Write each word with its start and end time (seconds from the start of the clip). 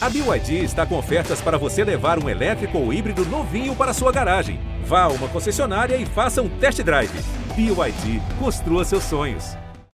A 0.00 0.08
BYD 0.08 0.62
está 0.62 0.86
com 0.86 0.96
ofertas 0.96 1.40
para 1.40 1.58
você 1.58 1.82
levar 1.82 2.22
um 2.22 2.28
elétrico 2.28 2.78
ou 2.78 2.92
híbrido 2.92 3.24
novinho 3.26 3.74
para 3.74 3.92
sua 3.92 4.12
garagem. 4.12 4.60
Vá 4.84 5.02
a 5.02 5.08
uma 5.08 5.26
concessionária 5.26 5.96
e 5.96 6.06
faça 6.06 6.40
um 6.40 6.48
test 6.48 6.80
drive. 6.84 7.10
BYD, 7.56 8.22
construa 8.38 8.84
seus 8.84 9.02
sonhos. 9.02 9.56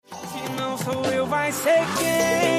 Se 0.06 0.53
não 0.56 0.79
sou 0.79 1.04
eu, 1.06 1.26
vai 1.26 1.50
ser 1.50 1.80
quem? 1.98 2.58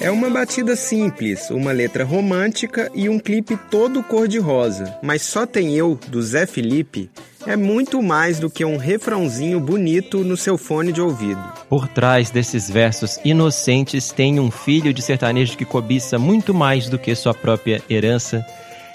É 0.00 0.12
uma 0.12 0.30
batida 0.30 0.76
simples, 0.76 1.50
uma 1.50 1.72
letra 1.72 2.04
romântica 2.04 2.88
e 2.94 3.08
um 3.08 3.18
clipe 3.18 3.58
todo 3.68 4.00
cor-de-rosa. 4.00 4.96
Mas 5.02 5.22
só 5.22 5.44
tem 5.44 5.74
eu, 5.74 5.98
do 6.06 6.22
Zé 6.22 6.46
Felipe, 6.46 7.10
é 7.44 7.56
muito 7.56 8.00
mais 8.00 8.38
do 8.38 8.48
que 8.48 8.64
um 8.64 8.76
refrãozinho 8.76 9.58
bonito 9.58 10.22
no 10.22 10.36
seu 10.36 10.56
fone 10.56 10.92
de 10.92 11.00
ouvido. 11.00 11.42
Por 11.68 11.88
trás 11.88 12.30
desses 12.30 12.70
versos 12.70 13.18
inocentes 13.24 14.12
tem 14.12 14.38
um 14.38 14.52
filho 14.52 14.94
de 14.94 15.02
sertanejo 15.02 15.56
que 15.56 15.64
cobiça 15.64 16.16
muito 16.16 16.54
mais 16.54 16.88
do 16.88 16.96
que 16.96 17.12
sua 17.16 17.34
própria 17.34 17.82
herança. 17.90 18.46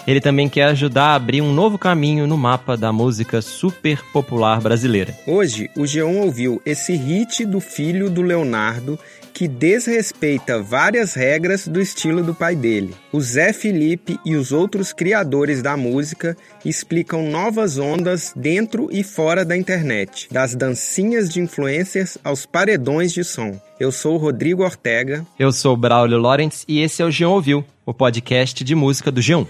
Ele 0.08 0.22
também 0.22 0.48
quer 0.48 0.66
ajudar 0.66 1.08
a 1.08 1.16
abrir 1.16 1.41
um 1.41 1.54
novo 1.54 1.77
caminho 1.77 2.26
no 2.26 2.38
mapa 2.38 2.77
da 2.77 2.94
música 2.94 3.41
super 3.41 4.02
popular 4.13 4.62
brasileira. 4.62 5.13
Hoje, 5.27 5.70
o 5.76 5.85
Geon 5.85 6.18
ouviu 6.20 6.62
esse 6.66 6.96
hit 6.96 7.46
do 7.46 7.60
filho 7.60 8.10
do 8.10 8.22
Leonardo 8.22 8.98
que 9.34 9.48
desrespeita 9.48 10.62
várias 10.62 11.14
regras 11.14 11.68
do 11.68 11.82
estilo 11.82 12.24
do 12.24 12.36
pai 12.36 12.55
dele. 12.55 12.94
O 13.12 13.20
Zé 13.20 13.52
Felipe 13.52 14.20
e 14.24 14.36
os 14.36 14.52
outros 14.52 14.94
criadores 14.94 15.62
da 15.62 15.76
música 15.76 16.38
explicam 16.64 17.30
novas 17.30 17.77
ondas 17.77 18.32
dentro 18.36 18.88
e 18.91 19.04
fora 19.04 19.44
da 19.44 19.58
internet, 19.58 20.27
das 20.32 20.55
dancinhas 20.55 21.30
de 21.30 21.41
influencers 21.41 22.18
aos 22.24 22.46
paredões 22.46 23.12
de 23.12 23.24
som. 23.24 23.60
Eu 23.80 23.91
sou 23.91 24.16
o 24.16 24.18
Rodrigo 24.18 24.63
Ortega. 24.63 25.26
Eu 25.38 25.52
sou 25.52 25.74
o 25.74 25.77
Braulio 25.77 26.20
Lawrence 26.20 26.63
e 26.68 26.79
esse 26.82 27.02
é 27.02 27.05
o 27.05 27.10
G1 27.10 27.29
Ouviu, 27.29 27.66
o 27.85 27.94
podcast 27.94 28.63
de 28.63 28.76
música 28.76 29.12
do 29.12 29.22
Gion. 29.22 29.46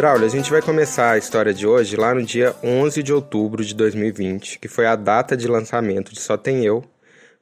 Braulio, 0.00 0.24
a 0.24 0.30
gente 0.30 0.50
vai 0.50 0.62
começar 0.62 1.10
a 1.10 1.18
história 1.18 1.52
de 1.52 1.66
hoje 1.66 1.94
lá 1.94 2.14
no 2.14 2.22
dia 2.22 2.56
11 2.64 3.02
de 3.02 3.12
outubro 3.12 3.62
de 3.62 3.74
2020, 3.74 4.58
que 4.58 4.66
foi 4.66 4.86
a 4.86 4.96
data 4.96 5.36
de 5.36 5.46
lançamento 5.46 6.14
de 6.14 6.22
Só 6.22 6.38
Tem 6.38 6.64
Eu. 6.64 6.82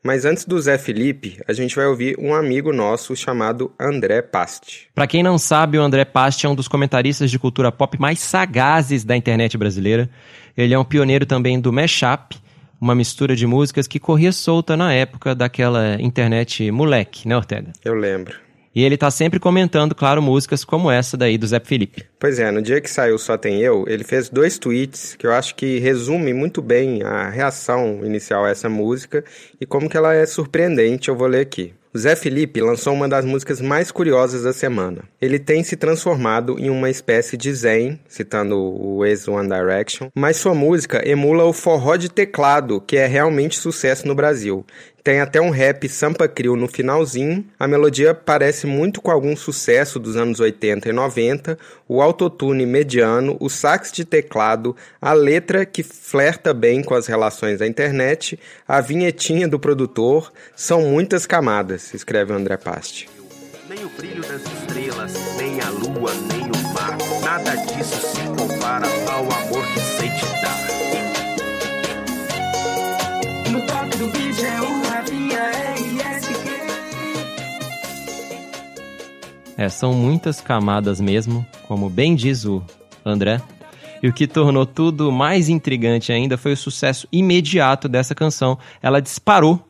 Mas 0.02 0.24
antes 0.24 0.44
do 0.44 0.60
Zé 0.60 0.76
Felipe, 0.76 1.40
a 1.46 1.52
gente 1.52 1.76
vai 1.76 1.86
ouvir 1.86 2.16
um 2.18 2.34
amigo 2.34 2.72
nosso 2.72 3.14
chamado 3.14 3.72
André 3.78 4.22
Pasti. 4.22 4.88
Pra 4.92 5.06
quem 5.06 5.22
não 5.22 5.38
sabe, 5.38 5.78
o 5.78 5.82
André 5.82 6.04
Pasti 6.04 6.46
é 6.46 6.48
um 6.48 6.54
dos 6.56 6.66
comentaristas 6.66 7.30
de 7.30 7.38
cultura 7.38 7.70
pop 7.70 7.96
mais 8.00 8.18
sagazes 8.18 9.04
da 9.04 9.16
internet 9.16 9.56
brasileira. 9.56 10.10
Ele 10.56 10.74
é 10.74 10.78
um 10.80 10.84
pioneiro 10.84 11.26
também 11.26 11.60
do 11.60 11.72
mashup, 11.72 12.36
uma 12.80 12.92
mistura 12.92 13.36
de 13.36 13.46
músicas 13.46 13.86
que 13.86 14.00
corria 14.00 14.32
solta 14.32 14.76
na 14.76 14.92
época 14.92 15.32
daquela 15.32 15.94
internet 16.02 16.68
moleque, 16.72 17.28
né, 17.28 17.36
Ortega? 17.36 17.72
Eu 17.84 17.94
lembro. 17.94 18.47
E 18.78 18.84
ele 18.84 18.96
tá 18.96 19.10
sempre 19.10 19.40
comentando, 19.40 19.92
claro, 19.92 20.22
músicas 20.22 20.64
como 20.64 20.88
essa 20.88 21.16
daí 21.16 21.36
do 21.36 21.48
Zé 21.48 21.58
Felipe. 21.58 22.04
Pois 22.16 22.38
é, 22.38 22.48
no 22.52 22.62
dia 22.62 22.80
que 22.80 22.88
saiu 22.88 23.18
Só 23.18 23.36
Tem 23.36 23.60
Eu, 23.60 23.84
ele 23.88 24.04
fez 24.04 24.28
dois 24.28 24.56
tweets 24.56 25.16
que 25.16 25.26
eu 25.26 25.32
acho 25.32 25.56
que 25.56 25.80
resumem 25.80 26.32
muito 26.32 26.62
bem 26.62 27.02
a 27.02 27.28
reação 27.28 28.02
inicial 28.04 28.44
a 28.44 28.50
essa 28.50 28.68
música 28.68 29.24
e 29.60 29.66
como 29.66 29.90
que 29.90 29.96
ela 29.96 30.14
é 30.14 30.24
surpreendente, 30.24 31.08
eu 31.08 31.16
vou 31.16 31.26
ler 31.26 31.40
aqui. 31.40 31.74
O 31.92 31.98
Zé 31.98 32.14
Felipe 32.14 32.60
lançou 32.60 32.92
uma 32.92 33.08
das 33.08 33.24
músicas 33.24 33.60
mais 33.60 33.90
curiosas 33.90 34.44
da 34.44 34.52
semana. 34.52 35.02
Ele 35.20 35.40
tem 35.40 35.64
se 35.64 35.74
transformado 35.74 36.56
em 36.56 36.70
uma 36.70 36.88
espécie 36.88 37.36
de 37.36 37.52
zen, 37.52 37.98
citando 38.06 38.56
o 38.56 39.04
ex 39.04 39.26
One 39.26 39.48
Direction, 39.48 40.08
mas 40.14 40.36
sua 40.36 40.54
música 40.54 41.02
emula 41.04 41.44
o 41.44 41.52
forró 41.52 41.96
de 41.96 42.08
teclado, 42.08 42.80
que 42.80 42.96
é 42.96 43.06
realmente 43.06 43.58
sucesso 43.58 44.06
no 44.06 44.14
Brasil. 44.14 44.64
Tem 45.08 45.20
até 45.20 45.40
um 45.40 45.48
rap 45.48 45.88
Sampa 45.88 46.28
Crio 46.28 46.54
no 46.54 46.68
finalzinho. 46.68 47.42
A 47.58 47.66
melodia 47.66 48.12
parece 48.12 48.66
muito 48.66 49.00
com 49.00 49.10
algum 49.10 49.34
sucesso 49.34 49.98
dos 49.98 50.16
anos 50.16 50.38
80 50.38 50.86
e 50.86 50.92
90, 50.92 51.58
o 51.88 52.02
autotune 52.02 52.66
mediano, 52.66 53.34
o 53.40 53.48
sax 53.48 53.90
de 53.90 54.04
teclado, 54.04 54.76
a 55.00 55.14
letra 55.14 55.64
que 55.64 55.82
flerta 55.82 56.52
bem 56.52 56.82
com 56.82 56.92
as 56.92 57.06
relações 57.06 57.60
da 57.60 57.66
internet, 57.66 58.38
a 58.68 58.82
vinhetinha 58.82 59.48
do 59.48 59.58
produtor, 59.58 60.30
são 60.54 60.82
muitas 60.82 61.24
camadas, 61.24 61.94
escreve 61.94 62.34
o 62.34 62.36
André 62.36 62.58
Pasti. 62.58 63.08
Nem 63.66 63.82
o 63.86 63.88
brilho 63.88 64.20
das 64.20 64.42
estrelas, 64.42 65.14
nem 65.38 65.58
a 65.62 65.70
lua, 65.70 66.12
nem 66.30 66.42
o 66.42 66.74
mar. 66.74 66.98
Nada 67.22 67.54
disso 67.54 67.98
se 68.08 68.26
compara 68.36 68.86
ao 69.10 69.22
amor 69.22 69.47
É, 79.58 79.68
são 79.68 79.92
muitas 79.92 80.40
camadas 80.40 81.00
mesmo, 81.00 81.44
como 81.66 81.90
bem 81.90 82.14
diz 82.14 82.44
o 82.44 82.62
André. 83.04 83.42
E 84.00 84.06
o 84.06 84.12
que 84.12 84.28
tornou 84.28 84.64
tudo 84.64 85.10
mais 85.10 85.48
intrigante 85.48 86.12
ainda 86.12 86.38
foi 86.38 86.52
o 86.52 86.56
sucesso 86.56 87.08
imediato 87.10 87.88
dessa 87.88 88.14
canção. 88.14 88.56
Ela 88.80 89.02
disparou 89.02 89.60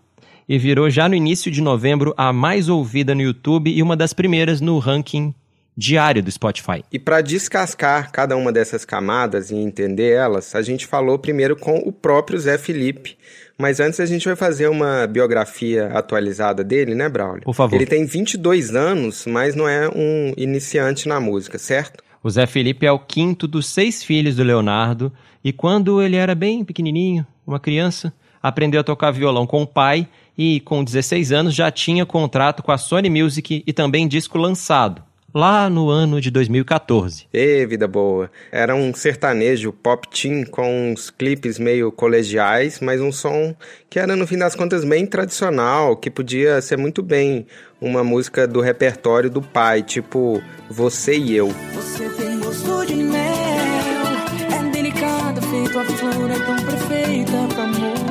e 0.46 0.58
virou 0.58 0.90
já 0.90 1.08
no 1.08 1.14
início 1.14 1.50
de 1.50 1.62
novembro 1.62 2.12
a 2.18 2.34
mais 2.34 2.68
ouvida 2.68 3.14
no 3.14 3.22
YouTube 3.22 3.70
e 3.70 3.82
uma 3.82 3.96
das 3.96 4.12
primeiras 4.12 4.60
no 4.60 4.78
ranking 4.78 5.34
diário 5.78 6.20
do 6.20 6.28
Spotify. 6.28 6.82
E 6.92 6.98
para 6.98 7.20
descascar 7.20 8.10
cada 8.10 8.36
uma 8.36 8.50
dessas 8.50 8.84
camadas 8.84 9.52
e 9.52 9.54
entender 9.54 10.10
elas, 10.10 10.56
a 10.56 10.60
gente 10.60 10.84
falou 10.84 11.16
primeiro 11.20 11.54
com 11.54 11.76
o 11.78 11.92
próprio 11.92 12.36
Zé 12.36 12.58
Felipe. 12.58 13.16
Mas 13.56 13.78
antes 13.78 14.00
a 14.00 14.06
gente 14.06 14.26
vai 14.26 14.34
fazer 14.34 14.66
uma 14.66 15.06
biografia 15.06 15.86
atualizada 15.94 16.64
dele, 16.64 16.96
né, 16.96 17.08
Braulio? 17.08 17.42
Por 17.42 17.54
favor. 17.54 17.76
Ele 17.76 17.86
tem 17.86 18.04
22 18.04 18.74
anos, 18.74 19.24
mas 19.24 19.54
não 19.54 19.68
é 19.68 19.88
um 19.88 20.32
iniciante 20.36 21.06
na 21.06 21.20
música, 21.20 21.58
certo? 21.58 22.02
O 22.24 22.28
Zé 22.28 22.46
Felipe 22.46 22.84
é 22.84 22.90
o 22.90 22.98
quinto 22.98 23.46
dos 23.46 23.68
seis 23.68 24.02
filhos 24.02 24.34
do 24.34 24.42
Leonardo 24.42 25.12
e 25.44 25.52
quando 25.52 26.02
ele 26.02 26.16
era 26.16 26.34
bem 26.34 26.64
pequenininho, 26.64 27.24
uma 27.46 27.60
criança, 27.60 28.12
aprendeu 28.42 28.80
a 28.80 28.84
tocar 28.84 29.12
violão 29.12 29.46
com 29.46 29.62
o 29.62 29.66
pai 29.66 30.08
e 30.36 30.58
com 30.60 30.82
16 30.82 31.30
anos 31.30 31.54
já 31.54 31.70
tinha 31.70 32.04
contrato 32.04 32.64
com 32.64 32.72
a 32.72 32.78
Sony 32.78 33.08
Music 33.08 33.62
e 33.64 33.72
também 33.72 34.08
disco 34.08 34.38
lançado, 34.38 35.02
lá 35.32 35.68
no 35.68 35.90
ano 35.90 36.20
de 36.20 36.30
2014. 36.30 37.26
Ê, 37.32 37.66
vida 37.66 37.86
boa. 37.86 38.30
Era 38.50 38.74
um 38.74 38.92
sertanejo 38.94 39.72
pop 39.72 40.08
teen 40.08 40.44
com 40.44 40.92
uns 40.92 41.10
clipes 41.10 41.58
meio 41.58 41.92
colegiais, 41.92 42.80
mas 42.80 43.00
um 43.00 43.12
som 43.12 43.54
que 43.90 43.98
era, 43.98 44.16
no 44.16 44.26
fim 44.26 44.38
das 44.38 44.54
contas, 44.54 44.84
bem 44.84 45.06
tradicional, 45.06 45.96
que 45.96 46.10
podia 46.10 46.60
ser 46.60 46.76
muito 46.76 47.02
bem 47.02 47.46
uma 47.80 48.02
música 48.02 48.46
do 48.46 48.60
repertório 48.60 49.30
do 49.30 49.40
pai, 49.40 49.82
tipo 49.82 50.42
Você 50.70 51.16
e 51.16 51.36
Eu. 51.36 51.48
Você 51.74 52.08
tem 52.10 52.38
gosto 52.40 52.86
de 52.86 52.94
mel, 52.94 53.22
é 54.52 54.70
delicada, 54.72 55.40
feito 55.42 55.78
a 55.78 55.84
flor, 55.84 56.30
é 56.30 56.38
tão 56.38 56.56
perfeita 56.56 57.62
amor. 57.62 58.07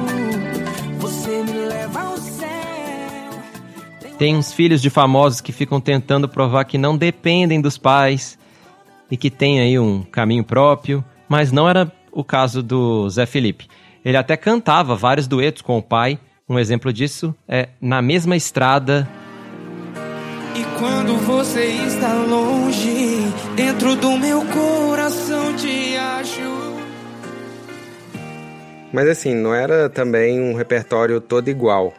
Tem 4.18 4.36
uns 4.36 4.52
filhos 4.52 4.82
de 4.82 4.90
famosos 4.90 5.42
que 5.42 5.52
ficam 5.52 5.80
tentando 5.80 6.28
provar 6.28 6.66
que 6.66 6.78
não 6.78 6.98
dependem 6.98 7.62
dos 7.62 7.78
pais 7.78 8.38
e 9.12 9.16
que 9.16 9.30
tem 9.30 9.60
aí 9.60 9.78
um 9.78 10.02
caminho 10.02 10.44
próprio, 10.44 11.06
mas 11.30 11.52
não 11.52 11.70
era 11.70 11.92
o 12.12 12.24
caso 12.24 12.64
do 12.64 13.08
Zé 13.10 13.28
Felipe. 13.28 13.68
Ele 14.04 14.18
até 14.18 14.36
cantava 14.36 14.96
vários 14.96 15.28
duetos 15.28 15.62
com 15.62 15.78
o 15.78 15.84
pai. 15.84 16.20
Um 16.50 16.58
exemplo 16.58 16.92
disso 16.92 17.36
é 17.48 17.70
Na 17.80 18.02
Mesma 18.02 18.36
Estrada, 18.36 19.08
E 20.56 20.64
quando 20.80 21.16
você 21.18 21.66
está 21.66 22.14
longe, 22.14 23.32
dentro 23.56 23.96
do 23.96 24.18
meu 24.18 24.44
coração 24.46 25.56
te 25.56 25.96
acho. 25.96 26.42
Mas 28.92 29.08
assim, 29.08 29.36
não 29.36 29.54
era 29.54 29.88
também 29.88 30.42
um 30.42 30.56
repertório 30.56 31.22
todo 31.22 31.48
igual. 31.50 31.94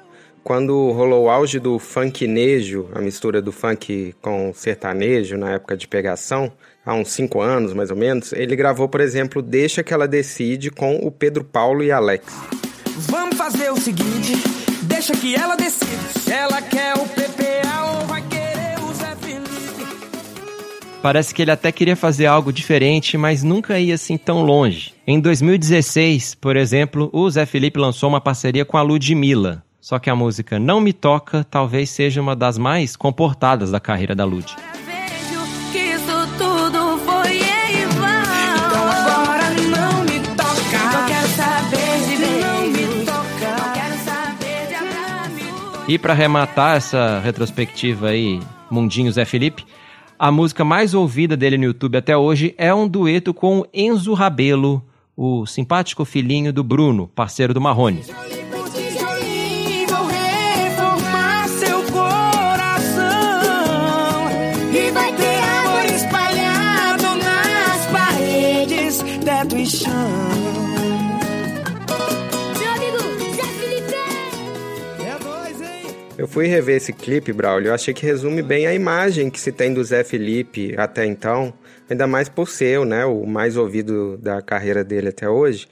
Quando 0.49 0.93
rolou 0.93 1.25
o 1.25 1.29
auge 1.29 1.61
do 1.61 1.79
funknejo, 1.79 2.89
a 2.95 3.03
mistura 3.03 3.43
do 3.43 3.53
funk 3.53 4.15
com 4.23 4.51
sertanejo 4.55 5.37
na 5.37 5.51
época 5.51 5.77
de 5.77 5.87
pegação, 5.87 6.51
há 6.87 6.95
uns 6.95 7.11
5 7.11 7.39
anos 7.43 7.75
mais 7.75 7.91
ou 7.91 7.97
menos, 7.99 8.33
ele 8.33 8.57
gravou, 8.57 8.89
por 8.89 9.03
exemplo, 9.03 9.43
Deixa 9.43 9.83
que 9.83 9.93
ela 9.93 10.09
decide 10.09 10.71
com 10.71 10.97
o 10.97 11.11
Pedro 11.11 11.45
Paulo 11.45 11.85
e 11.85 11.93
Alex. 11.93 12.33
Vamos 13.11 13.37
fazer 13.37 13.71
o 13.71 13.77
seguinte, 13.77 14.33
deixa 14.85 15.13
que 15.13 15.35
ela 15.35 15.55
decida. 15.55 15.87
Se 16.19 16.33
ela 16.33 16.63
quer 16.63 16.95
o 16.95 17.07
PPA 17.07 17.85
ou 17.85 18.07
vai 18.07 18.23
querer 18.23 18.81
o 18.81 18.95
Zé 18.95 19.17
Felipe. 19.17 19.87
Parece 21.03 21.35
que 21.35 21.43
ele 21.43 21.51
até 21.51 21.71
queria 21.71 21.95
fazer 21.95 22.25
algo 22.25 22.51
diferente, 22.51 23.19
mas 23.19 23.43
nunca 23.43 23.79
ia 23.79 23.97
assim 23.97 24.17
tão 24.17 24.41
longe. 24.41 24.95
Em 25.07 25.21
2016, 25.21 26.37
por 26.37 26.57
exemplo, 26.57 27.11
o 27.13 27.29
Zé 27.29 27.45
Felipe 27.45 27.79
lançou 27.79 28.09
uma 28.09 28.19
parceria 28.19 28.65
com 28.65 28.79
a 28.79 28.83
Ludmilla. 28.83 29.68
Só 29.89 29.99
que 29.99 30.11
a 30.11 30.15
música 30.15 30.59
Não 30.59 30.83
Me 30.83 30.93
Toca 30.93 31.43
talvez 31.43 31.89
seja 31.89 32.21
uma 32.21 32.37
das 32.37 32.59
mais 32.59 32.95
comportadas 32.95 33.71
da 33.71 33.81
carreira 33.81 34.15
da 34.15 34.23
Lud. 34.23 34.55
Então. 43.01 43.25
E 45.89 45.99
para 45.99 46.13
arrematar 46.13 46.77
essa 46.77 47.19
retrospectiva 47.21 48.09
aí, 48.09 48.41
Mundinho 48.71 49.11
Zé 49.11 49.25
Felipe, 49.25 49.65
a 50.19 50.31
música 50.31 50.67
mais 50.67 50.93
ouvida 50.93 51.35
dele 51.35 51.57
no 51.57 51.65
YouTube 51.65 51.97
até 51.97 52.15
hoje 52.15 52.55
é 52.59 52.75
um 52.75 52.87
dueto 52.87 53.33
com 53.33 53.65
Enzo 53.73 54.13
Rabelo, 54.13 54.85
o 55.17 55.47
simpático 55.47 56.05
filhinho 56.05 56.53
do 56.53 56.63
Bruno, 56.63 57.09
parceiro 57.09 57.55
do 57.55 57.61
Marrone. 57.63 58.05
E 69.69 69.71
chão. 69.71 69.93
Meu 72.59 72.71
amigo 72.71 72.99
Zé 73.35 73.43
Felipe! 73.43 73.95
É 75.05 75.19
dois, 75.23 75.61
hein? 75.61 75.97
Eu 76.17 76.27
fui 76.27 76.47
rever 76.47 76.77
esse 76.77 76.93
clipe, 76.93 77.33
Braulio, 77.33 77.69
eu 77.69 77.75
achei 77.75 77.93
que 77.93 78.07
resume 78.07 78.41
bem 78.41 78.67
a 78.67 78.73
imagem 78.73 79.29
que 79.29 79.39
se 79.39 79.53
tem 79.53 79.75
do 79.75 79.85
Zé 79.85 80.03
Felipe 80.03 80.75
até 80.79 81.05
então, 81.05 81.53
ainda 81.89 82.07
mais 82.07 82.29
por 82.31 82.49
ser 82.49 82.85
né, 82.87 83.05
o 83.05 83.27
mais 83.27 83.57
ouvido 83.57 84.17
da 84.17 84.41
carreira 84.41 84.83
dele 84.83 85.09
até 85.09 85.29
hoje. 85.29 85.69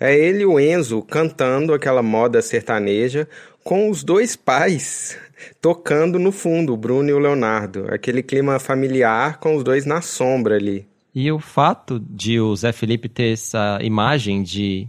É 0.00 0.14
ele 0.14 0.42
e 0.42 0.46
o 0.46 0.58
Enzo 0.58 1.02
cantando 1.02 1.74
aquela 1.74 2.02
moda 2.02 2.40
sertaneja 2.40 3.28
com 3.62 3.90
os 3.90 4.02
dois 4.02 4.34
pais 4.34 5.18
tocando 5.60 6.18
no 6.18 6.32
fundo, 6.32 6.72
o 6.72 6.76
Bruno 6.76 7.10
e 7.10 7.12
o 7.12 7.18
Leonardo. 7.18 7.86
Aquele 7.90 8.22
clima 8.22 8.58
familiar 8.58 9.38
com 9.38 9.56
os 9.56 9.62
dois 9.62 9.84
na 9.84 10.00
sombra 10.00 10.56
ali. 10.56 10.86
E 11.16 11.32
o 11.32 11.38
fato 11.38 11.98
de 11.98 12.38
o 12.38 12.54
Zé 12.54 12.72
Felipe 12.72 13.08
ter 13.08 13.32
essa 13.32 13.78
imagem 13.80 14.42
de 14.42 14.86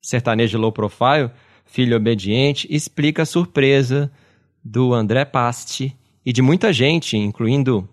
sertanejo 0.00 0.56
low 0.56 0.72
profile, 0.72 1.30
filho 1.66 1.98
obediente, 1.98 2.66
explica 2.70 3.24
a 3.24 3.26
surpresa 3.26 4.10
do 4.64 4.94
André 4.94 5.26
Pasti 5.26 5.94
e 6.24 6.32
de 6.32 6.40
muita 6.40 6.72
gente, 6.72 7.14
incluindo 7.14 7.86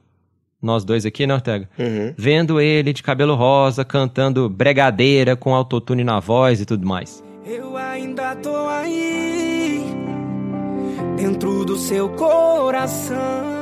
nós 0.61 0.85
dois 0.85 1.05
aqui, 1.05 1.27
né, 1.27 1.33
Ortega? 1.33 1.69
Uhum. 1.77 2.13
Vendo 2.17 2.61
ele 2.61 2.93
de 2.93 3.03
cabelo 3.03 3.35
rosa, 3.35 3.83
cantando 3.83 4.47
bregadeira 4.47 5.35
com 5.35 5.53
autotune 5.53 6.05
na 6.05 6.21
voz 6.21 6.61
e 6.61 6.65
tudo 6.65 6.87
mais. 6.87 7.21
Eu 7.45 7.75
ainda 7.75 8.33
tô 8.37 8.55
aí, 8.69 9.83
dentro 11.17 11.65
do 11.65 11.75
seu 11.75 12.07
coração. 12.11 13.56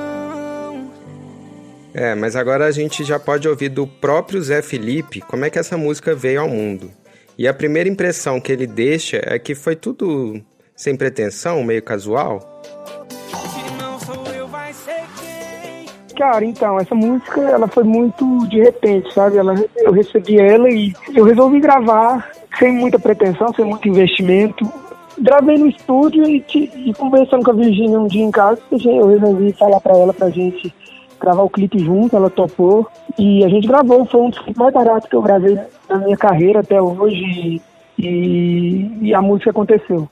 É, 1.97 2.13
mas 2.13 2.35
agora 2.35 2.65
a 2.65 2.71
gente 2.71 3.05
já 3.05 3.17
pode 3.17 3.47
ouvir 3.47 3.69
do 3.69 3.87
próprio 3.87 4.41
Zé 4.41 4.61
Felipe 4.61 5.21
como 5.21 5.45
é 5.45 5.49
que 5.49 5.57
essa 5.57 5.77
música 5.77 6.13
veio 6.13 6.41
ao 6.41 6.49
mundo. 6.49 6.91
E 7.37 7.47
a 7.47 7.53
primeira 7.53 7.87
impressão 7.87 8.41
que 8.41 8.51
ele 8.51 8.67
deixa 8.67 9.21
é 9.23 9.39
que 9.39 9.55
foi 9.55 9.77
tudo 9.77 10.41
sem 10.75 10.97
pretensão, 10.97 11.63
meio 11.63 11.81
casual. 11.81 12.61
Cara, 16.17 16.43
então, 16.43 16.77
essa 16.77 16.93
música, 16.93 17.39
ela 17.39 17.67
foi 17.69 17.85
muito 17.85 18.45
de 18.49 18.59
repente, 18.59 19.13
sabe? 19.13 19.37
Ela, 19.37 19.55
eu 19.77 19.93
recebi 19.93 20.37
ela 20.37 20.69
e 20.69 20.93
eu 21.15 21.23
resolvi 21.23 21.61
gravar 21.61 22.29
sem 22.59 22.73
muita 22.73 22.99
pretensão, 22.99 23.53
sem 23.53 23.63
muito 23.63 23.87
investimento. 23.87 24.69
Gravei 25.17 25.57
no 25.57 25.67
estúdio 25.67 26.27
e, 26.27 26.43
e 26.53 26.93
conversando 26.93 27.45
com 27.45 27.51
a 27.51 27.55
Virginia 27.55 27.97
um 27.97 28.07
dia 28.07 28.23
em 28.23 28.31
casa, 28.31 28.59
eu 28.69 29.07
resolvi 29.07 29.53
falar 29.53 29.79
pra 29.79 29.97
ela 29.97 30.13
pra 30.13 30.29
gente 30.29 30.73
gravar 31.19 31.43
o 31.43 31.49
clipe 31.49 31.79
junto, 31.79 32.15
ela 32.15 32.29
topou. 32.29 32.87
E 33.17 33.43
a 33.43 33.49
gente 33.49 33.67
gravou, 33.67 34.05
foi 34.05 34.21
um 34.21 34.29
dos 34.29 34.39
clipes 34.39 34.57
mais 34.57 34.73
baratos 34.73 35.09
que 35.09 35.15
eu 35.15 35.21
gravei 35.21 35.57
na 35.89 35.97
minha 35.99 36.17
carreira 36.17 36.59
até 36.59 36.81
hoje. 36.81 37.61
E, 37.97 38.91
e 39.01 39.13
a 39.13 39.21
música 39.21 39.51
aconteceu. 39.51 40.09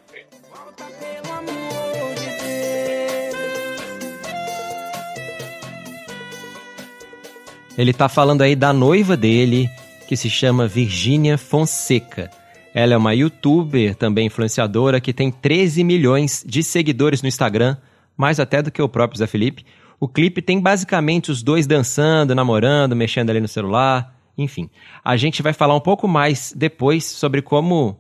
Ele 7.76 7.92
tá 7.92 8.08
falando 8.08 8.44
aí 8.44 8.56
da 8.56 8.72
noiva 8.72 9.18
dele, 9.18 9.68
que 10.08 10.16
se 10.16 10.30
chama 10.30 10.68
Virgínia 10.68 11.40
Fonseca. 11.40 12.30
Ela 12.74 12.94
é 12.94 12.98
uma 12.98 13.16
youtuber, 13.16 13.96
também 13.96 14.28
influenciadora, 14.28 15.02
que 15.02 15.12
tem 15.12 15.32
13 15.32 15.84
milhões 15.84 16.44
de 16.46 16.62
seguidores 16.64 17.22
no 17.22 17.28
Instagram, 17.28 17.78
mais 18.16 18.40
até 18.40 18.62
do 18.62 18.72
que 18.72 18.82
o 18.82 18.88
próprio 18.88 19.18
Zé 19.18 19.26
Felipe. 19.26 19.66
O 20.04 20.08
clipe 20.10 20.42
tem 20.42 20.60
basicamente 20.60 21.32
os 21.32 21.42
dois 21.42 21.66
dançando, 21.66 22.36
namorando, 22.36 22.94
mexendo 22.94 23.30
ali 23.30 23.40
no 23.40 23.48
celular, 23.48 24.14
enfim. 24.38 24.70
A 25.02 25.16
gente 25.16 25.42
vai 25.42 25.54
falar 25.54 25.78
um 25.78 25.80
pouco 25.80 26.10
mais 26.10 26.52
depois 26.54 27.06
sobre 27.06 27.42
como 27.42 27.98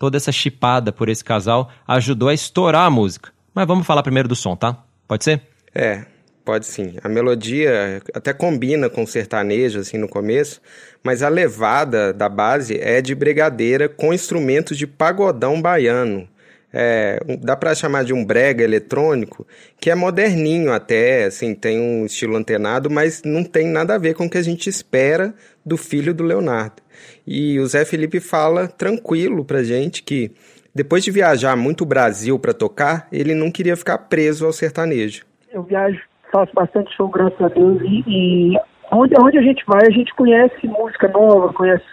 toda 0.00 0.16
essa 0.16 0.32
chipada 0.32 0.92
por 0.92 1.08
esse 1.08 1.24
casal 1.24 1.70
ajudou 1.86 2.28
a 2.28 2.34
estourar 2.34 2.86
a 2.86 2.90
música. 2.90 3.30
Mas 3.54 3.68
vamos 3.68 3.86
falar 3.86 4.02
primeiro 4.02 4.28
do 4.28 4.34
som, 4.34 4.56
tá? 4.56 4.82
Pode 5.06 5.22
ser? 5.22 5.40
É, 5.72 6.06
pode 6.44 6.66
sim. 6.66 6.96
A 7.04 7.08
melodia 7.08 8.02
até 8.12 8.32
combina 8.32 8.90
com 8.90 9.06
sertanejo, 9.06 9.78
assim, 9.78 9.96
no 9.96 10.08
começo, 10.08 10.60
mas 11.04 11.22
a 11.22 11.28
levada 11.28 12.12
da 12.12 12.28
base 12.28 12.76
é 12.80 13.00
de 13.00 13.14
brigadeira 13.14 13.88
com 13.88 14.12
instrumentos 14.12 14.76
de 14.76 14.88
pagodão 14.88 15.62
baiano. 15.62 16.28
É, 16.72 17.18
dá 17.40 17.56
pra 17.56 17.74
chamar 17.74 18.04
de 18.04 18.12
um 18.12 18.24
brega 18.24 18.62
eletrônico, 18.62 19.46
que 19.80 19.90
é 19.90 19.94
moderninho 19.94 20.72
até, 20.72 21.24
assim, 21.24 21.54
tem 21.54 21.80
um 21.80 22.04
estilo 22.04 22.36
antenado, 22.36 22.90
mas 22.90 23.22
não 23.24 23.42
tem 23.42 23.66
nada 23.66 23.94
a 23.94 23.98
ver 23.98 24.14
com 24.14 24.26
o 24.26 24.30
que 24.30 24.36
a 24.36 24.42
gente 24.42 24.68
espera 24.68 25.34
do 25.64 25.76
filho 25.76 26.12
do 26.12 26.24
Leonardo. 26.24 26.82
E 27.26 27.58
o 27.58 27.66
Zé 27.66 27.84
Felipe 27.84 28.20
fala 28.20 28.68
tranquilo 28.68 29.44
pra 29.44 29.62
gente 29.62 30.02
que 30.02 30.32
depois 30.74 31.02
de 31.02 31.10
viajar 31.10 31.56
muito 31.56 31.82
o 31.82 31.86
Brasil 31.86 32.38
pra 32.38 32.52
tocar, 32.52 33.08
ele 33.10 33.34
não 33.34 33.50
queria 33.50 33.76
ficar 33.76 33.98
preso 33.98 34.46
ao 34.46 34.52
sertanejo. 34.52 35.24
eu 35.50 35.62
viajo, 35.62 36.00
faço 36.30 36.52
bastante 36.54 36.94
show, 36.94 37.08
graças 37.08 37.40
a 37.40 37.48
Deus, 37.48 37.80
e, 37.82 38.04
e 38.06 38.58
onde, 38.92 39.14
onde 39.20 39.38
a 39.38 39.42
gente 39.42 39.64
vai, 39.66 39.86
a 39.86 39.90
gente 39.90 40.14
conhece 40.14 40.66
música 40.66 41.08
nova, 41.08 41.52
conhece 41.52 41.84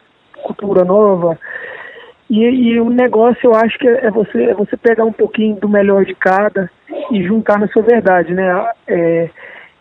cultura 0.43 0.83
nova, 0.83 1.39
e, 2.29 2.43
e 2.43 2.79
o 2.79 2.89
negócio 2.89 3.39
eu 3.43 3.55
acho 3.55 3.77
que 3.77 3.87
é 3.87 4.09
você, 4.09 4.43
é 4.45 4.53
você 4.53 4.75
pegar 4.77 5.05
um 5.05 5.11
pouquinho 5.11 5.55
do 5.57 5.69
melhor 5.69 6.05
de 6.05 6.15
cada 6.15 6.69
e 7.11 7.23
juntar 7.23 7.59
na 7.59 7.67
sua 7.67 7.83
verdade, 7.83 8.33
né? 8.33 8.67
É, 8.87 9.29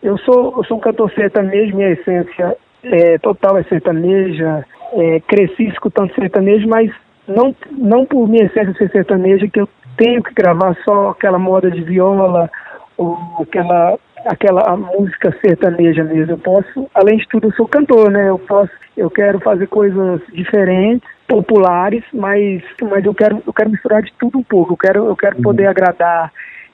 eu, 0.03 0.17
sou, 0.19 0.53
eu 0.57 0.63
sou 0.65 0.77
um 0.77 0.81
cantor 0.81 1.11
sertanejo, 1.13 1.75
minha 1.75 1.91
essência 1.91 2.55
é, 2.83 3.17
total 3.17 3.57
é 3.57 3.63
sertaneja, 3.63 4.63
é, 4.93 5.19
cresci 5.21 5.63
escutando 5.65 6.13
sertanejo, 6.13 6.67
mas 6.67 6.91
não, 7.27 7.55
não 7.71 8.05
por 8.05 8.27
minha 8.27 8.45
essência 8.45 8.73
ser 8.75 8.91
sertaneja 8.91 9.47
que 9.47 9.59
eu 9.59 9.67
tenho 9.97 10.21
que 10.21 10.33
gravar 10.33 10.75
só 10.83 11.09
aquela 11.09 11.39
moda 11.39 11.71
de 11.71 11.81
viola 11.81 12.49
ou 12.97 13.17
aquela 13.41 13.97
aquela 14.25 14.75
música 14.75 15.35
sertaneja 15.39 16.03
mesmo. 16.03 16.33
Eu 16.33 16.37
posso, 16.39 16.89
além 16.93 17.17
de 17.17 17.27
tudo, 17.27 17.47
eu 17.47 17.53
sou 17.53 17.67
cantor, 17.67 18.09
né? 18.09 18.29
Eu 18.29 18.39
posso, 18.39 18.71
eu 18.97 19.09
quero 19.09 19.39
fazer 19.39 19.67
coisas 19.67 20.19
diferentes, 20.33 21.07
populares, 21.27 22.03
mas 22.13 22.63
mas 22.81 23.05
eu 23.05 23.13
quero 23.13 23.41
eu 23.45 23.53
quero 23.53 23.69
misturar 23.69 24.01
de 24.01 24.13
tudo 24.19 24.37
um 24.37 24.43
pouco. 24.43 24.73
Eu 24.73 24.77
quero 24.77 25.05
eu 25.07 25.15
quero 25.15 25.41
poder 25.41 25.67
agradar 25.67 26.31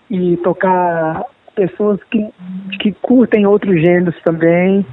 e 0.10 0.38
tocar 0.38 1.24
pessoas 1.56 2.00
que 2.10 2.28
que 2.80 2.92
curtem 3.02 3.46
outros 3.46 3.80
gêneros 3.82 4.16
também. 4.24 4.86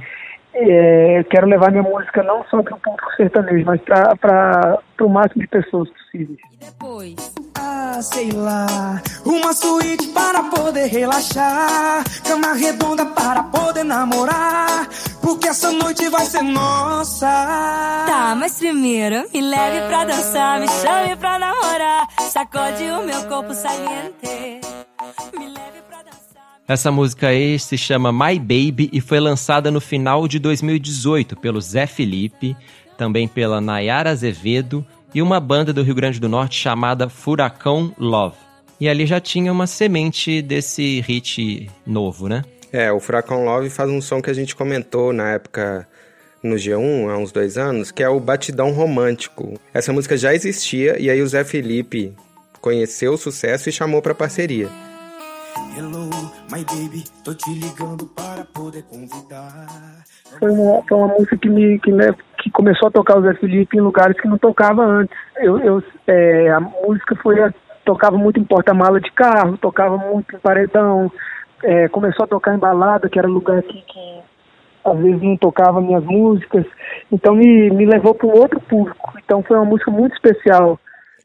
É, 0.53 1.19
eu 1.19 1.23
quero 1.25 1.47
levar 1.47 1.71
minha 1.71 1.83
música 1.83 2.23
não 2.23 2.43
só 2.49 2.61
para 2.63 2.75
o 2.75 2.79
público 2.79 3.15
sertanejo, 3.15 3.65
mas 3.65 3.79
para 3.81 4.79
o 4.99 5.07
máximo 5.07 5.43
de 5.43 5.47
pessoas 5.47 5.89
possíveis. 5.89 6.39
Depois, 6.59 7.15
ah, 7.57 8.01
sei 8.01 8.31
lá, 8.31 8.65
uma 9.25 9.53
suíte 9.53 10.07
para 10.07 10.43
poder 10.43 10.87
relaxar, 10.87 12.03
cama 12.27 12.53
redonda 12.53 13.05
para 13.05 13.43
poder 13.43 13.83
namorar, 13.83 14.68
essa 15.49 15.71
noite 15.71 16.07
vai 16.09 16.25
ser 16.25 16.43
nossa. 16.43 17.25
Tá, 17.25 18.35
mas 18.37 18.59
primeiro 18.59 19.27
me 19.33 19.41
leve 19.41 19.87
pra 19.87 20.05
dançar, 20.05 20.59
me 20.59 20.67
chame 20.67 21.15
pra 21.15 21.39
namorar. 21.39 22.07
Sacode 22.19 22.83
o 22.83 23.03
meu 23.03 23.23
corpo 23.23 23.55
saliente. 23.55 24.61
Me 25.33 25.47
leve 25.47 25.81
pra 25.89 26.03
dançar. 26.03 26.59
Essa 26.67 26.91
música 26.91 27.29
aí 27.29 27.57
se 27.57 27.79
chama 27.79 28.11
My 28.11 28.37
Baby 28.37 28.91
e 28.93 29.01
foi 29.01 29.19
lançada 29.19 29.71
no 29.71 29.81
final 29.81 30.27
de 30.27 30.37
2018 30.37 31.35
pelo 31.35 31.59
Zé 31.59 31.87
Felipe, 31.87 32.55
também 32.95 33.27
pela 33.27 33.59
Nayara 33.59 34.11
Azevedo 34.11 34.85
e 35.15 35.21
uma 35.21 35.39
banda 35.39 35.73
do 35.73 35.81
Rio 35.81 35.95
Grande 35.95 36.19
do 36.19 36.29
Norte 36.29 36.59
chamada 36.59 37.09
Furacão 37.09 37.91
Love. 37.97 38.37
E 38.79 38.87
ali 38.87 39.07
já 39.07 39.19
tinha 39.19 39.51
uma 39.51 39.65
semente 39.65 40.43
desse 40.43 41.01
hit 41.01 41.71
novo, 41.87 42.29
né? 42.29 42.43
É, 42.71 42.91
o 42.91 42.99
Furacão 42.99 43.43
Love 43.45 43.69
faz 43.69 43.89
um 43.89 44.01
som 44.01 44.21
que 44.21 44.29
a 44.29 44.33
gente 44.33 44.55
comentou 44.55 45.11
na 45.11 45.29
época 45.31 45.87
no 46.43 46.55
G1, 46.55 47.09
há 47.09 47.17
uns 47.17 47.31
dois 47.31 47.57
anos, 47.57 47.91
que 47.91 48.03
é 48.03 48.09
o 48.09 48.19
Batidão 48.19 48.71
Romântico. 48.71 49.59
Essa 49.73 49.91
música 49.91 50.15
já 50.15 50.33
existia 50.33 50.99
e 51.01 51.09
aí 51.09 51.21
o 51.21 51.27
Zé 51.27 51.43
Felipe 51.43 52.13
conheceu 52.61 53.13
o 53.13 53.17
sucesso 53.17 53.67
e 53.69 53.71
chamou 53.71 54.01
para 54.01 54.13
parceria. 54.15 54.67
Hello, 55.77 56.09
my 56.51 56.63
baby, 56.65 57.03
tô 57.23 57.33
te 57.33 57.51
ligando 57.53 58.05
para 58.07 58.45
poder 58.53 58.83
convidar. 58.83 59.67
Foi 60.39 60.49
uma, 60.51 60.83
foi 60.87 60.97
uma 60.97 61.07
música 61.07 61.37
que 61.37 61.49
me 61.49 61.79
que, 61.79 61.91
me- 61.91 62.13
que 62.41 62.51
começou 62.51 62.87
a 62.87 62.91
tocar 62.91 63.17
o 63.17 63.21
Zé 63.23 63.33
Felipe 63.35 63.77
em 63.77 63.81
lugares 63.81 64.19
que 64.21 64.27
não 64.27 64.37
tocava 64.37 64.83
antes. 64.85 65.15
Eu, 65.37 65.57
eu, 65.59 65.83
é, 66.07 66.49
a 66.51 66.59
música 66.59 67.15
foi 67.21 67.41
a- 67.41 67.53
tocava 67.83 68.17
muito 68.17 68.39
em 68.39 68.43
porta-mala 68.43 69.01
de 69.01 69.11
carro, 69.11 69.57
tocava 69.57 69.97
muito 69.97 70.35
em 70.35 70.39
paredão, 70.39 71.11
é, 71.63 71.87
começou 71.89 72.23
a 72.23 72.27
tocar 72.27 72.55
em 72.55 72.59
balada, 72.59 73.09
que 73.09 73.19
era 73.19 73.27
lugar 73.27 73.61
que, 73.63 73.81
que 73.81 74.19
às 74.83 74.97
vezes 74.97 75.21
não 75.21 75.37
tocava 75.37 75.81
minhas 75.81 76.03
músicas. 76.03 76.65
Então 77.11 77.35
me, 77.35 77.69
me 77.69 77.85
levou 77.85 78.13
para 78.13 78.27
um 78.27 78.31
outro 78.31 78.59
público. 78.61 79.13
Então 79.23 79.43
foi 79.43 79.57
uma 79.57 79.65
música 79.65 79.91
muito 79.91 80.13
especial. 80.13 80.79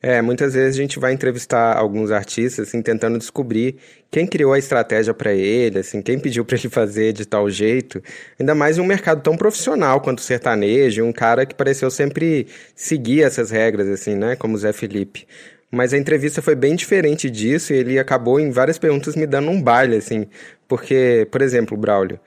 É, 0.06 0.20
muitas 0.20 0.52
vezes 0.52 0.76
a 0.76 0.82
gente 0.82 0.98
vai 0.98 1.14
entrevistar 1.14 1.78
alguns 1.78 2.10
artistas, 2.10 2.68
assim, 2.68 2.82
tentando 2.82 3.16
descobrir 3.16 3.76
quem 4.10 4.26
criou 4.26 4.52
a 4.52 4.58
estratégia 4.58 5.14
para 5.14 5.32
ele, 5.32 5.78
assim, 5.78 6.02
quem 6.02 6.18
pediu 6.18 6.44
para 6.44 6.58
ele 6.58 6.68
fazer 6.68 7.14
de 7.14 7.24
tal 7.24 7.48
jeito. 7.48 8.02
Ainda 8.38 8.54
mais 8.54 8.76
em 8.76 8.82
um 8.82 8.84
mercado 8.84 9.22
tão 9.22 9.34
profissional 9.34 10.02
quanto 10.02 10.18
o 10.18 10.20
sertanejo, 10.22 11.02
um 11.02 11.10
cara 11.10 11.46
que 11.46 11.54
pareceu 11.54 11.90
sempre 11.90 12.46
seguir 12.74 13.22
essas 13.22 13.50
regras, 13.50 13.88
assim, 13.88 14.14
né, 14.14 14.36
como 14.36 14.56
o 14.56 14.58
Zé 14.58 14.74
Felipe. 14.74 15.26
Mas 15.74 15.92
a 15.92 15.98
entrevista 15.98 16.40
foi 16.40 16.54
bem 16.54 16.76
diferente 16.76 17.28
disso 17.28 17.72
e 17.72 17.76
ele 17.76 17.98
acabou 17.98 18.38
em 18.38 18.50
várias 18.50 18.78
perguntas 18.78 19.16
me 19.16 19.26
dando 19.26 19.50
um 19.50 19.60
baile, 19.60 19.96
assim. 19.96 20.26
Porque, 20.68 21.26
por 21.30 21.42
exemplo, 21.42 21.76
Braulio, 21.76 22.20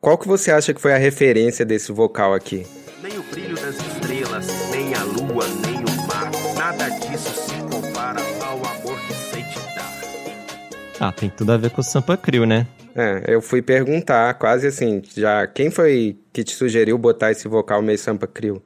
qual 0.00 0.16
que 0.16 0.28
você 0.28 0.52
acha 0.52 0.72
que 0.72 0.80
foi 0.80 0.92
a 0.92 0.98
referência 0.98 1.64
desse 1.64 1.90
vocal 1.90 2.32
aqui? 2.32 2.64
Nem 3.02 3.18
o 3.18 3.22
brilho 3.24 3.56
das 3.56 3.76
estrelas, 3.76 4.46
nem 4.70 4.94
a 4.94 5.02
lua, 5.02 5.44
nem 5.66 5.78
o 5.78 6.06
mar. 6.06 6.30
Nada 6.56 6.88
disso 6.88 7.34
se 7.34 7.56
compara 7.62 8.20
ao 8.40 8.58
amor 8.58 8.98
que 9.06 9.14
sei 9.14 9.42
te 9.42 9.58
dar. 9.74 9.92
Ah, 11.00 11.12
tem 11.12 11.28
tudo 11.28 11.52
a 11.52 11.56
ver 11.56 11.70
com 11.70 11.80
o 11.80 11.84
Sampa 11.84 12.16
Crio, 12.16 12.46
né? 12.46 12.66
É, 12.94 13.24
eu 13.26 13.42
fui 13.42 13.62
perguntar, 13.62 14.34
quase 14.34 14.66
assim, 14.66 15.02
já 15.16 15.46
quem 15.46 15.70
foi 15.70 16.18
que 16.32 16.44
te 16.44 16.54
sugeriu 16.54 16.96
botar 16.98 17.32
esse 17.32 17.48
vocal 17.48 17.82
meio 17.82 17.98
Sampa 17.98 18.26
Crio? 18.26 18.62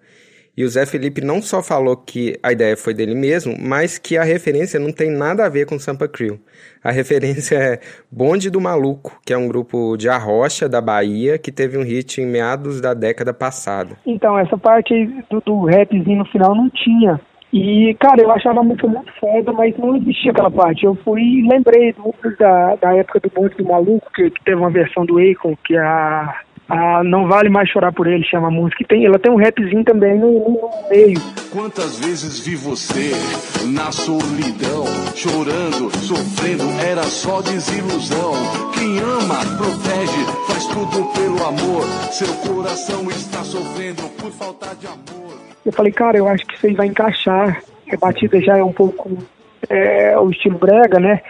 E 0.57 0.65
o 0.65 0.69
Zé 0.69 0.87
Felipe 0.87 1.21
não 1.21 1.43
só 1.43 1.63
falou 1.63 1.95
que 1.97 2.39
a 2.43 2.51
ideia 2.51 2.77
foi 2.79 2.95
dele 2.95 3.15
mesmo, 3.15 3.55
mas 3.61 3.99
que 3.99 4.17
a 4.17 4.25
referência 4.25 4.81
não 4.81 4.91
tem 4.91 5.11
nada 5.11 5.45
a 5.45 5.51
ver 5.51 5.67
com 5.67 5.79
Sampa 5.79 6.09
Crio. 6.09 6.41
A 6.83 6.91
referência 6.91 7.57
é 7.57 7.81
Bonde 8.11 8.49
do 8.49 8.59
Maluco, 8.59 9.21
que 9.27 9.35
é 9.35 9.37
um 9.37 9.49
grupo 9.49 9.99
de 9.99 10.09
arrocha 10.09 10.67
da 10.67 10.81
Bahia 10.81 11.39
que 11.39 11.53
teve 11.53 11.77
um 11.77 11.83
hit 11.83 12.23
em 12.23 12.27
meados 12.27 12.81
da 12.81 12.95
década 12.95 13.35
passada. 13.35 13.99
Então, 14.07 14.39
essa 14.39 14.57
parte 14.57 14.95
do, 15.29 15.41
do 15.41 15.67
rapzinho 15.67 16.19
no 16.19 16.25
final 16.25 16.55
não 16.55 16.71
tinha. 16.71 17.21
E, 17.53 17.95
cara, 18.01 18.23
eu 18.23 18.31
achava 18.31 18.63
música 18.63 18.89
muito 18.89 19.13
foda, 19.21 19.53
mas 19.53 19.77
não 19.77 19.97
existia 19.97 20.33
aquela 20.33 20.51
parte. 20.51 20.85
Eu 20.85 20.95
fui 21.05 21.21
e 21.21 21.49
lembrei 21.49 21.93
do, 21.93 22.15
da, 22.39 22.77
da 22.77 22.97
época 22.97 23.21
do 23.21 23.31
Bonde 23.31 23.57
do 23.57 23.65
Maluco, 23.65 24.11
que, 24.15 24.31
que 24.31 24.45
teve 24.45 24.57
uma 24.57 24.71
versão 24.71 25.05
do 25.05 25.19
Akon, 25.19 25.55
que 25.65 25.77
é 25.77 25.81
a, 25.81 26.35
a 26.69 27.03
Não 27.05 27.29
Vale 27.29 27.49
Mais 27.49 27.69
Chorar 27.69 27.93
Por 27.93 28.07
Ele, 28.07 28.25
chama 28.25 28.49
a 28.49 28.51
música. 28.51 28.83
E 28.83 28.87
tem, 28.87 29.05
ela 29.05 29.19
tem 29.19 29.31
um 29.31 29.37
rapzinho 29.37 29.85
também 29.85 30.19
no, 30.19 30.33
no 30.33 30.71
meio. 30.91 31.21
Quantas 31.53 31.99
vezes 31.99 32.45
vi 32.45 32.57
você 32.57 33.13
na 33.73 33.93
solidão, 33.93 34.85
chorando, 35.15 35.91
sofrendo, 35.97 36.65
era 36.85 37.03
só 37.05 37.41
desilusão. 37.41 38.33
Quem 38.75 38.99
ama, 38.99 39.39
protege, 39.57 40.25
faz 40.49 40.67
tudo 40.67 41.13
pelo 41.13 41.47
amor. 41.47 41.85
Seu 42.11 42.33
coração 42.49 43.09
está 43.11 43.43
sofrendo 43.45 44.03
por 44.21 44.31
falta 44.33 44.75
de 44.75 44.87
amor. 44.87 45.37
Eu 45.65 45.73
falei, 45.73 45.93
cara, 45.93 46.19
eu 46.19 46.29
acho 46.29 46.47
que 46.47 46.55
isso 46.55 46.67
aí 46.67 46.75
vai 46.75 46.87
encaixar. 46.87 47.63
A 47.93 47.97
batida 47.97 48.41
já 48.41 48.57
é 48.57 48.65
um 48.65 48.73
pouco 48.73 49.17
é, 49.69 50.19
o 50.19 50.31
estilo 50.31 50.59
brega, 50.59 50.99
né? 50.99 51.21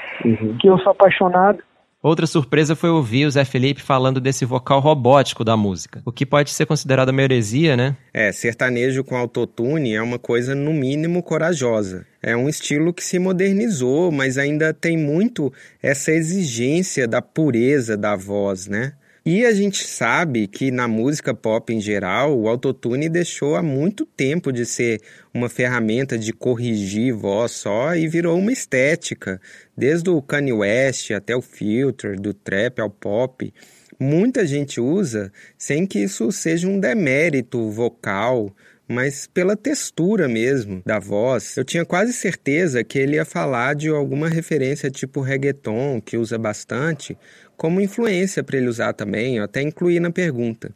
Que 0.59 0.69
eu 0.69 0.78
sou 0.78 0.93
apaixonado. 0.93 1.59
Outra 2.07 2.25
surpresa 2.25 2.77
foi 2.77 2.89
ouvir 2.89 3.27
o 3.27 3.31
Zé 3.33 3.45
Felipe 3.45 3.83
falando 3.83 4.21
desse 4.21 4.45
vocal 4.45 4.79
robótico 4.79 5.43
da 5.43 5.57
música, 5.57 6.03
o 6.05 6.13
que 6.13 6.25
pode 6.25 6.51
ser 6.51 6.65
considerado 6.65 7.09
uma 7.09 7.21
heresia, 7.21 7.77
né? 7.77 7.97
É, 8.15 8.31
sertanejo 8.31 9.03
com 9.03 9.17
autotune 9.17 9.93
é 9.93 10.01
uma 10.01 10.17
coisa 10.17 10.55
no 10.55 10.73
mínimo 10.73 11.21
corajosa. 11.21 12.07
É 12.23 12.37
um 12.37 12.49
estilo 12.49 12.95
que 12.95 13.03
se 13.03 13.19
modernizou, 13.19 14.13
mas 14.13 14.39
ainda 14.39 14.73
tem 14.73 14.97
muito 14.97 15.53
essa 15.83 16.13
exigência 16.13 17.09
da 17.09 17.21
pureza 17.21 17.97
da 17.97 18.15
voz, 18.15 18.69
né? 18.69 18.93
E 19.28 19.45
a 19.45 19.52
gente 19.52 19.88
sabe 19.88 20.47
que 20.47 20.71
na 20.71 20.87
música 20.87 21.35
pop 21.35 21.75
em 21.75 21.80
geral, 21.80 22.38
o 22.38 22.49
autotune 22.49 23.09
deixou 23.09 23.56
há 23.56 23.62
muito 23.62 24.06
tempo 24.06 24.52
de 24.52 24.64
ser 24.64 25.00
uma 25.35 25.49
ferramenta 25.49 26.16
de 26.16 26.33
corrigir 26.33 27.12
voz 27.12 27.50
só 27.50 27.97
e 27.97 28.06
virou 28.06 28.38
uma 28.38 28.52
estética. 28.52 29.40
Desde 29.76 30.09
o 30.11 30.23
Kanye 30.23 30.52
West 30.52 31.11
até 31.11 31.35
o 31.35 31.42
filter, 31.42 32.14
do 32.14 32.33
trap 32.33 32.78
ao 32.80 32.88
pop, 32.88 33.52
muita 33.99 34.47
gente 34.47 34.80
usa 34.80 35.33
sem 35.59 35.88
que 35.88 35.99
isso 35.99 36.30
seja 36.30 36.68
um 36.68 36.78
demérito 36.78 37.68
vocal, 37.68 38.54
mas 38.88 39.26
pela 39.26 39.56
textura 39.56 40.28
mesmo 40.28 40.80
da 40.87 41.00
voz. 41.00 41.56
Eu 41.56 41.64
tinha 41.64 41.85
quase 41.85 42.12
certeza 42.12 42.85
que 42.85 42.97
ele 42.99 43.16
ia 43.16 43.25
falar 43.25 43.75
de 43.75 43.88
alguma 43.88 44.28
referência 44.28 44.88
tipo 44.88 45.21
reggaeton, 45.21 46.00
que 46.00 46.16
usa 46.16 46.38
bastante, 46.38 47.18
como 47.57 47.81
influência 47.81 48.43
para 48.45 48.57
ele 48.59 48.69
usar 48.69 48.93
também, 48.93 49.37
eu 49.37 49.45
até 49.45 49.63
incluí 49.63 49.99
na 50.01 50.11
pergunta. 50.11 50.71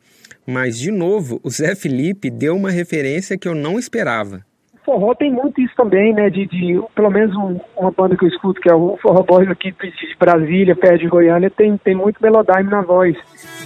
Mas, 0.46 0.78
de 0.78 0.90
novo, 0.90 1.40
o 1.44 1.50
Zé 1.50 1.74
Felipe 1.74 2.30
deu 2.30 2.56
uma 2.56 2.70
referência 2.70 3.36
que 3.38 3.46
eu 3.48 3.54
não 3.54 3.78
esperava. 3.78 4.40
Forró 4.84 5.14
tem 5.14 5.30
muito 5.30 5.60
isso 5.60 5.74
também, 5.76 6.12
né? 6.14 6.30
De, 6.30 6.46
de 6.46 6.80
pelo 6.96 7.10
menos 7.10 7.36
um- 7.36 7.60
uma 7.76 7.90
banda 7.92 8.16
que 8.16 8.24
eu 8.24 8.28
escuto, 8.28 8.60
que 8.60 8.68
é 8.70 8.74
o 8.74 8.96
Forró 9.00 9.22
Boys 9.22 9.48
aqui 9.48 9.70
de 9.72 10.16
Brasília, 10.18 10.74
perto 10.74 11.00
de 11.02 11.08
Goiânia, 11.08 11.50
tem, 11.50 11.76
tem 11.76 11.94
muito 11.94 12.20
melodyne 12.20 12.68
na 12.68 12.80
voz. 12.80 13.14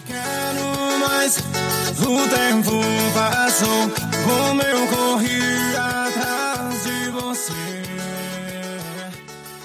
Quero 0.07 0.99
mais, 1.01 1.39
o 1.39 2.29
tempo 2.29 2.73
passou, 3.15 3.89
como 4.27 4.61
eu 4.63 4.87
corri 4.89 5.74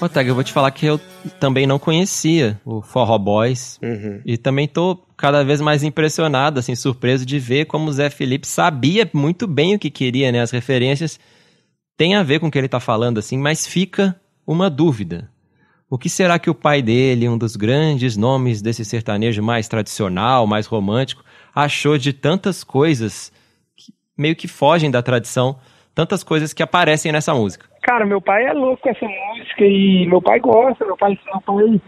Otávio, 0.06 0.30
eu 0.30 0.34
vou 0.34 0.44
te 0.44 0.52
falar 0.52 0.70
que 0.70 0.86
eu 0.86 0.98
também 1.38 1.66
não 1.66 1.78
conhecia 1.78 2.60
o 2.64 2.80
Forró 2.80 3.18
Boys. 3.18 3.78
Uhum. 3.82 4.20
E 4.24 4.36
também 4.36 4.66
tô 4.66 4.96
cada 5.16 5.44
vez 5.44 5.60
mais 5.60 5.82
impressionado, 5.82 6.58
assim, 6.58 6.74
surpreso 6.74 7.26
de 7.26 7.38
ver 7.38 7.66
como 7.66 7.90
o 7.90 7.92
Zé 7.92 8.08
Felipe 8.08 8.46
sabia 8.46 9.08
muito 9.12 9.46
bem 9.46 9.74
o 9.74 9.78
que 9.78 9.90
queria, 9.90 10.32
né? 10.32 10.40
As 10.40 10.50
referências 10.50 11.20
têm 11.96 12.14
a 12.14 12.22
ver 12.22 12.40
com 12.40 12.46
o 12.46 12.50
que 12.50 12.56
ele 12.56 12.68
tá 12.68 12.80
falando, 12.80 13.18
assim, 13.18 13.36
mas 13.36 13.66
fica 13.66 14.18
uma 14.46 14.70
dúvida. 14.70 15.30
O 15.90 15.98
que 15.98 16.08
será 16.08 16.38
que 16.38 16.48
o 16.48 16.54
pai 16.54 16.80
dele, 16.80 17.28
um 17.28 17.36
dos 17.36 17.56
grandes 17.56 18.16
nomes 18.16 18.62
desse 18.62 18.84
sertanejo 18.84 19.42
mais 19.42 19.68
tradicional, 19.68 20.46
mais 20.46 20.66
romântico, 20.66 21.24
achou 21.54 21.98
de 21.98 22.12
tantas 22.12 22.64
coisas 22.64 23.32
que 23.76 23.92
meio 24.16 24.36
que 24.36 24.48
fogem 24.48 24.90
da 24.90 25.02
tradição, 25.02 25.58
tantas 26.00 26.24
coisas 26.24 26.54
que 26.54 26.62
aparecem 26.62 27.12
nessa 27.12 27.34
música? 27.34 27.66
Cara, 27.82 28.06
meu 28.06 28.22
pai 28.22 28.46
é 28.46 28.52
louco 28.52 28.82
com 28.82 28.88
essa 28.88 29.06
música 29.06 29.64
e 29.64 30.06
meu 30.08 30.22
pai 30.22 30.40
gosta, 30.40 30.84
meu 30.86 30.96
pai, 30.96 31.18
meu 31.26 31.40
pai 31.42 31.80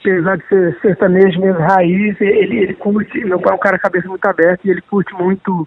apesar 0.00 0.36
de 0.36 0.48
ser 0.48 0.78
sertanejo 0.80 1.40
mesmo, 1.40 1.58
raiz, 1.58 2.20
ele, 2.20 2.58
ele 2.58 2.74
curte, 2.74 3.24
meu 3.24 3.40
pai 3.40 3.52
é 3.52 3.56
um 3.56 3.58
cara 3.58 3.78
cabeça 3.78 4.06
muito 4.06 4.24
aberta 4.26 4.60
e 4.64 4.70
ele 4.70 4.82
curte 4.82 5.12
muito, 5.14 5.66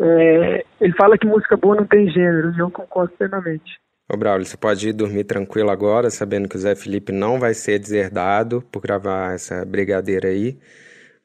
é, 0.00 0.64
ele 0.80 0.92
fala 0.94 1.16
que 1.16 1.26
música 1.26 1.56
boa 1.56 1.76
não 1.76 1.86
tem 1.86 2.10
gênero, 2.10 2.52
e 2.54 2.58
eu 2.58 2.70
concordo 2.70 3.12
plenamente. 3.16 3.80
Ô 4.12 4.16
Braulio, 4.16 4.44
você 4.44 4.56
pode 4.56 4.88
ir 4.88 4.92
dormir 4.92 5.24
tranquilo 5.24 5.70
agora, 5.70 6.10
sabendo 6.10 6.48
que 6.48 6.56
o 6.56 6.58
Zé 6.58 6.74
Felipe 6.74 7.12
não 7.12 7.38
vai 7.38 7.54
ser 7.54 7.78
deserdado 7.78 8.62
por 8.70 8.82
gravar 8.82 9.32
essa 9.32 9.64
brigadeira 9.64 10.28
aí. 10.28 10.58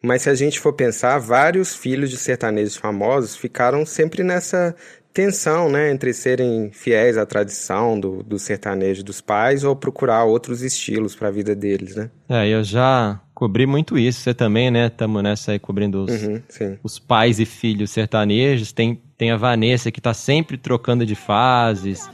Mas 0.02 0.22
se 0.22 0.30
a 0.30 0.36
gente 0.36 0.60
for 0.60 0.74
pensar, 0.74 1.18
vários 1.18 1.76
filhos 1.76 2.12
de 2.12 2.18
sertanejos 2.18 2.78
famosos 2.78 3.36
ficaram 3.36 3.86
sempre 3.86 4.24
nessa 4.24 4.76
tensão, 5.18 5.68
né, 5.68 5.92
entre 5.92 6.14
serem 6.14 6.70
fiéis 6.72 7.18
à 7.18 7.26
tradição 7.26 8.00
do, 8.00 8.22
do 8.22 8.38
sertanejo 8.38 9.04
dos 9.04 9.20
pais 9.20 9.64
ou 9.64 9.76
procurar 9.76 10.26
outros 10.26 10.62
estilos 10.62 11.16
para 11.16 11.30
a 11.30 11.32
vida 11.32 11.56
deles, 11.56 11.96
né? 11.96 12.12
É, 12.30 12.48
eu 12.48 12.64
já 12.64 13.20
cobri 13.34 13.66
muito 13.66 13.98
isso. 13.98 14.22
Você 14.22 14.32
também, 14.32 14.70
né? 14.70 14.90
Tamo 14.90 15.20
nessa 15.20 15.54
aí 15.54 15.60
cobrindo 15.60 16.04
os, 16.04 16.22
Uhum, 16.22 16.42
os 16.84 17.00
pais 17.00 17.40
e 17.40 17.46
filhos 17.46 17.90
sertanejos. 17.90 18.72
Tem, 18.72 19.02
tem 19.18 19.32
a 19.32 19.38
Vanessa 19.38 19.92
que 19.92 20.00
tá 20.00 20.14
sempre 20.14 20.56
trocando 20.56 21.04
de 21.04 21.16
fases. 21.16 22.08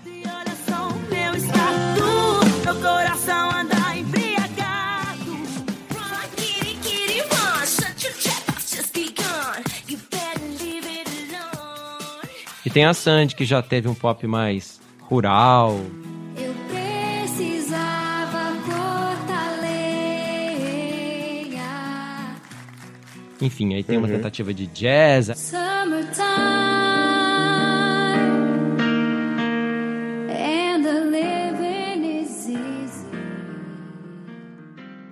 Tem 12.74 12.86
a 12.86 12.94
Sandy, 12.94 13.36
que 13.36 13.46
já 13.46 13.62
teve 13.62 13.88
um 13.88 13.94
pop 13.94 14.26
mais 14.28 14.80
rural. 15.02 15.80
Eu 16.36 16.54
precisava 16.68 18.54
cortar 18.66 19.60
lenha. 19.62 21.64
Enfim, 23.42 23.76
aí 23.76 23.84
tem 23.84 23.98
uma 23.98 24.08
Uhum. 24.08 24.16
tentativa 24.16 24.54
de 24.54 24.66
jazz. 24.68 25.28
Summertime 25.38 26.33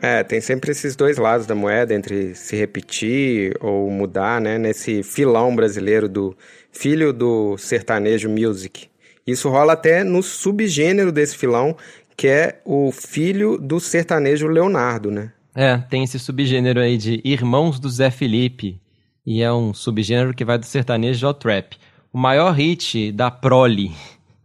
É, 0.02 0.24
tem 0.24 0.42
sempre 0.42 0.72
esses 0.72 0.96
dois 0.96 1.18
lados 1.18 1.46
da 1.46 1.54
moeda, 1.54 1.94
entre 1.94 2.34
se 2.34 2.56
repetir 2.56 3.56
ou 3.62 3.90
mudar, 3.92 4.42
né? 4.42 4.58
Nesse 4.58 5.04
filão 5.04 5.56
brasileiro 5.56 6.10
do 6.10 6.36
filho 6.72 7.14
do 7.14 7.56
sertanejo 7.58 8.28
music. 8.28 8.90
Isso 9.28 9.48
rola 9.48 9.74
até 9.74 10.04
no 10.04 10.24
subgênero 10.24 11.12
desse 11.12 11.38
filão, 11.38 11.78
que 12.18 12.28
é 12.28 12.60
o 12.66 12.92
filho 12.92 13.60
do 13.60 13.80
sertanejo 13.80 14.48
Leonardo, 14.48 15.12
né? 15.12 15.32
É, 15.54 15.78
tem 15.78 16.04
esse 16.04 16.18
subgênero 16.18 16.80
aí 16.80 16.98
de 16.98 17.22
Irmãos 17.24 17.80
do 17.80 17.88
Zé 17.88 18.10
Felipe. 18.10 18.82
E 19.24 19.44
é 19.44 19.54
um 19.54 19.72
subgênero 19.72 20.34
que 20.34 20.44
vai 20.44 20.58
do 20.58 20.66
sertanejo 20.66 21.28
ao 21.28 21.34
trap. 21.34 21.78
O 22.12 22.18
maior 22.18 22.52
hit 22.54 23.12
da 23.12 23.30
prole 23.30 23.92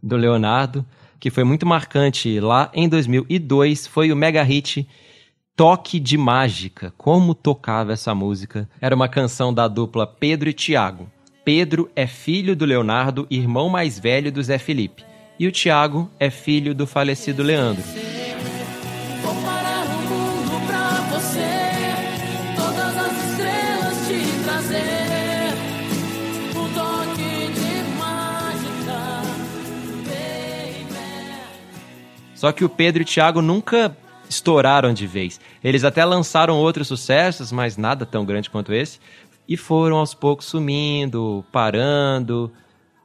do 0.03 0.15
Leonardo, 0.15 0.85
que 1.19 1.31
foi 1.31 1.43
muito 1.43 1.65
marcante 1.65 2.39
lá 2.39 2.69
em 2.75 2.87
2002, 2.87 3.87
foi 3.87 4.11
o 4.11 4.15
mega 4.15 4.43
hit 4.43 4.87
Toque 5.57 5.99
de 5.99 6.19
Mágica. 6.19 6.93
Como 6.95 7.33
tocava 7.33 7.91
essa 7.91 8.13
música? 8.13 8.69
Era 8.79 8.95
uma 8.95 9.09
canção 9.09 9.51
da 9.51 9.67
dupla 9.67 10.05
Pedro 10.05 10.47
e 10.47 10.53
Tiago. 10.53 11.11
Pedro 11.43 11.89
é 11.95 12.05
filho 12.05 12.55
do 12.55 12.63
Leonardo, 12.63 13.25
irmão 13.27 13.67
mais 13.67 13.97
velho 13.97 14.31
do 14.31 14.43
Zé 14.43 14.59
Felipe. 14.59 15.03
E 15.39 15.47
o 15.47 15.51
Tiago 15.51 16.11
é 16.19 16.29
filho 16.29 16.75
do 16.75 16.85
falecido 16.85 17.41
Leandro. 17.41 17.83
Só 32.35 32.51
que 32.51 32.63
o 32.63 32.69
Pedro 32.69 33.01
e 33.01 33.03
o 33.03 33.07
Thiago 33.07 33.41
nunca 33.41 33.97
estouraram 34.29 34.93
de 34.93 35.07
vez. 35.07 35.39
Eles 35.63 35.83
até 35.83 36.03
lançaram 36.03 36.57
outros 36.57 36.87
sucessos, 36.87 37.51
mas 37.51 37.77
nada 37.77 38.05
tão 38.05 38.25
grande 38.25 38.49
quanto 38.49 38.73
esse, 38.73 38.99
e 39.47 39.55
foram 39.55 39.97
aos 39.97 40.13
poucos 40.13 40.45
sumindo, 40.45 41.43
parando, 41.51 42.51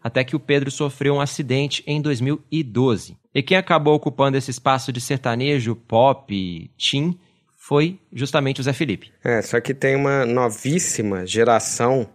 até 0.02 0.24
que 0.24 0.34
o 0.34 0.40
Pedro 0.40 0.70
sofreu 0.70 1.14
um 1.14 1.20
acidente 1.20 1.82
em 1.86 2.00
2012. 2.00 3.16
E 3.34 3.42
quem 3.42 3.56
acabou 3.56 3.94
ocupando 3.94 4.36
esse 4.36 4.50
espaço 4.50 4.92
de 4.92 5.00
sertanejo, 5.00 5.76
pop, 5.76 6.70
teen, 6.76 7.18
foi 7.56 7.98
justamente 8.12 8.60
o 8.60 8.64
Zé 8.64 8.72
Felipe. 8.72 9.12
É, 9.22 9.40
só 9.40 9.60
que 9.60 9.72
tem 9.72 9.94
uma 9.94 10.26
novíssima 10.26 11.24
geração, 11.24 12.08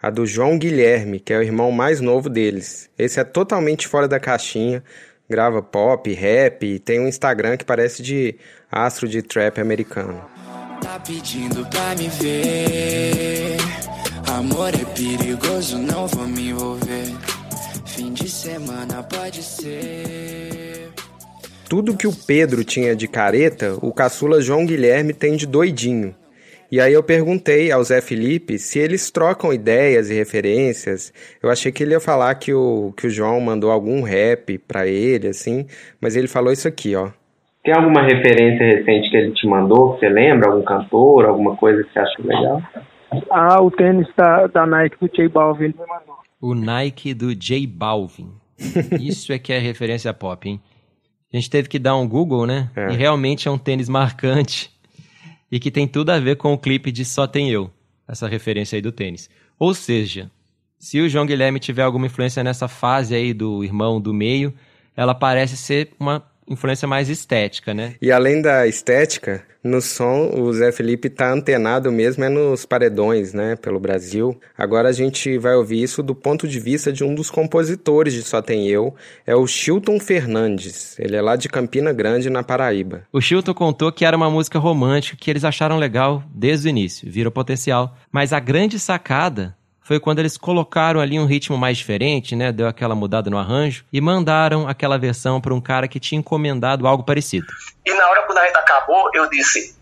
a 0.00 0.10
do 0.10 0.26
João 0.26 0.58
Guilherme, 0.58 1.18
que 1.18 1.32
é 1.32 1.38
o 1.38 1.42
irmão 1.42 1.72
mais 1.72 2.00
novo 2.00 2.28
deles. 2.28 2.90
Esse 2.98 3.18
é 3.18 3.24
totalmente 3.24 3.88
fora 3.88 4.06
da 4.06 4.20
caixinha, 4.20 4.84
grava 5.34 5.60
pop, 5.60 6.12
rap, 6.12 6.78
tem 6.78 7.00
um 7.00 7.08
Instagram 7.08 7.56
que 7.56 7.64
parece 7.64 8.04
de 8.04 8.36
astro 8.70 9.08
de 9.08 9.20
trap 9.20 9.60
americano. 9.60 10.24
Tá 10.80 11.00
pedindo 11.00 11.66
pra 11.66 11.96
me 11.96 12.06
ver. 12.06 13.56
Amor 14.32 14.72
é 14.72 14.84
perigoso, 14.94 15.76
não 15.76 16.06
vou 16.06 16.28
me 16.28 16.50
envolver. 16.50 17.12
Fim 17.84 18.12
de 18.12 18.30
semana 18.30 19.02
pode 19.02 19.42
ser. 19.42 20.92
Tudo 21.68 21.96
que 21.96 22.06
o 22.06 22.14
Pedro 22.14 22.62
tinha 22.62 22.94
de 22.94 23.08
careta, 23.08 23.76
o 23.82 23.92
caçula 23.92 24.40
João 24.40 24.64
Guilherme 24.64 25.12
tem 25.12 25.34
de 25.34 25.48
doidinho. 25.48 26.14
E 26.74 26.80
aí 26.80 26.92
eu 26.92 27.04
perguntei 27.04 27.70
ao 27.70 27.84
Zé 27.84 28.00
Felipe 28.00 28.58
se 28.58 28.80
eles 28.80 29.08
trocam 29.08 29.52
ideias 29.52 30.10
e 30.10 30.14
referências. 30.14 31.12
Eu 31.40 31.48
achei 31.48 31.70
que 31.70 31.84
ele 31.84 31.92
ia 31.92 32.00
falar 32.00 32.34
que 32.34 32.52
o, 32.52 32.92
que 32.96 33.06
o 33.06 33.10
João 33.10 33.40
mandou 33.40 33.70
algum 33.70 34.02
rap 34.02 34.58
pra 34.58 34.84
ele, 34.84 35.28
assim, 35.28 35.68
mas 36.00 36.16
ele 36.16 36.26
falou 36.26 36.52
isso 36.52 36.66
aqui, 36.66 36.96
ó. 36.96 37.10
Tem 37.62 37.72
alguma 37.72 38.02
referência 38.02 38.66
recente 38.66 39.08
que 39.08 39.16
ele 39.16 39.30
te 39.30 39.46
mandou, 39.46 39.94
que 39.94 40.00
você 40.00 40.08
lembra? 40.08 40.50
Algum 40.50 40.64
cantor, 40.64 41.26
alguma 41.26 41.54
coisa 41.54 41.84
que 41.84 41.92
você 41.92 41.98
achou 42.00 42.26
legal? 42.26 42.60
Ah, 43.30 43.62
o 43.62 43.70
tênis 43.70 44.08
da, 44.16 44.48
da 44.48 44.66
Nike 44.66 44.96
do 45.00 45.06
J 45.06 45.28
Balvin 45.28 45.66
ele 45.66 45.74
me 45.74 45.86
mandou. 45.86 46.16
O 46.40 46.56
Nike 46.56 47.14
do 47.14 47.36
J 47.36 47.68
Balvin. 47.68 48.32
Isso 49.00 49.32
é 49.32 49.38
que 49.38 49.52
é 49.52 49.60
referência 49.60 50.12
pop, 50.12 50.48
hein? 50.48 50.60
A 51.32 51.36
gente 51.36 51.48
teve 51.48 51.68
que 51.68 51.78
dar 51.78 51.94
um 51.94 52.08
Google, 52.08 52.48
né? 52.48 52.68
É. 52.74 52.88
E 52.90 52.96
realmente 52.96 53.46
é 53.46 53.50
um 53.52 53.58
tênis 53.58 53.88
marcante 53.88 54.73
e 55.54 55.60
que 55.60 55.70
tem 55.70 55.86
tudo 55.86 56.10
a 56.10 56.18
ver 56.18 56.34
com 56.34 56.52
o 56.52 56.58
clipe 56.58 56.90
de 56.90 57.04
Só 57.04 57.28
Tem 57.28 57.48
Eu, 57.48 57.70
essa 58.08 58.26
referência 58.26 58.74
aí 58.74 58.82
do 58.82 58.90
tênis. 58.90 59.30
Ou 59.56 59.72
seja, 59.72 60.28
se 60.80 61.00
o 61.00 61.08
João 61.08 61.24
Guilherme 61.24 61.60
tiver 61.60 61.84
alguma 61.84 62.06
influência 62.06 62.42
nessa 62.42 62.66
fase 62.66 63.14
aí 63.14 63.32
do 63.32 63.62
irmão 63.62 64.00
do 64.00 64.12
meio, 64.12 64.52
ela 64.96 65.14
parece 65.14 65.56
ser 65.56 65.92
uma 65.96 66.26
influência 66.48 66.86
mais 66.86 67.08
estética, 67.08 67.72
né? 67.74 67.94
E 68.00 68.10
além 68.12 68.40
da 68.40 68.66
estética, 68.66 69.44
no 69.64 69.80
som, 69.80 70.30
o 70.38 70.52
Zé 70.52 70.70
Felipe 70.70 71.08
tá 71.08 71.32
antenado 71.32 71.90
mesmo 71.90 72.22
é 72.22 72.28
nos 72.28 72.66
paredões, 72.66 73.32
né, 73.32 73.56
pelo 73.56 73.80
Brasil. 73.80 74.38
Agora 74.56 74.90
a 74.90 74.92
gente 74.92 75.38
vai 75.38 75.54
ouvir 75.54 75.82
isso 75.82 76.02
do 76.02 76.14
ponto 76.14 76.46
de 76.46 76.60
vista 76.60 76.92
de 76.92 77.02
um 77.02 77.14
dos 77.14 77.30
compositores 77.30 78.12
de 78.12 78.22
Só 78.22 78.42
Tem 78.42 78.68
Eu, 78.68 78.94
é 79.26 79.34
o 79.34 79.46
Chilton 79.46 79.98
Fernandes. 79.98 80.98
Ele 80.98 81.16
é 81.16 81.22
lá 81.22 81.34
de 81.34 81.48
Campina 81.48 81.92
Grande, 81.94 82.28
na 82.28 82.42
Paraíba. 82.42 83.04
O 83.10 83.22
Chilton 83.22 83.54
contou 83.54 83.90
que 83.90 84.04
era 84.04 84.16
uma 84.16 84.30
música 84.30 84.58
romântica 84.58 85.16
que 85.18 85.30
eles 85.30 85.44
acharam 85.44 85.78
legal 85.78 86.22
desde 86.34 86.68
o 86.68 86.70
início, 86.70 87.10
viram 87.10 87.30
potencial. 87.30 87.96
Mas 88.12 88.32
a 88.34 88.40
grande 88.40 88.78
sacada 88.78 89.56
foi 89.84 90.00
quando 90.00 90.18
eles 90.18 90.38
colocaram 90.38 90.98
ali 90.98 91.20
um 91.20 91.26
ritmo 91.26 91.58
mais 91.58 91.76
diferente, 91.76 92.34
né? 92.34 92.50
Deu 92.50 92.66
aquela 92.66 92.94
mudada 92.94 93.28
no 93.28 93.38
arranjo 93.38 93.84
e 93.92 94.00
mandaram 94.00 94.66
aquela 94.66 94.98
versão 94.98 95.40
para 95.40 95.52
um 95.52 95.60
cara 95.60 95.86
que 95.86 96.00
tinha 96.00 96.18
encomendado 96.18 96.86
algo 96.86 97.04
parecido. 97.04 97.46
E 97.84 97.92
na 97.92 98.08
hora 98.08 98.22
quando 98.22 98.38
a 98.38 98.46
gente 98.46 98.56
acabou, 98.56 99.10
eu 99.12 99.28
disse: 99.28 99.76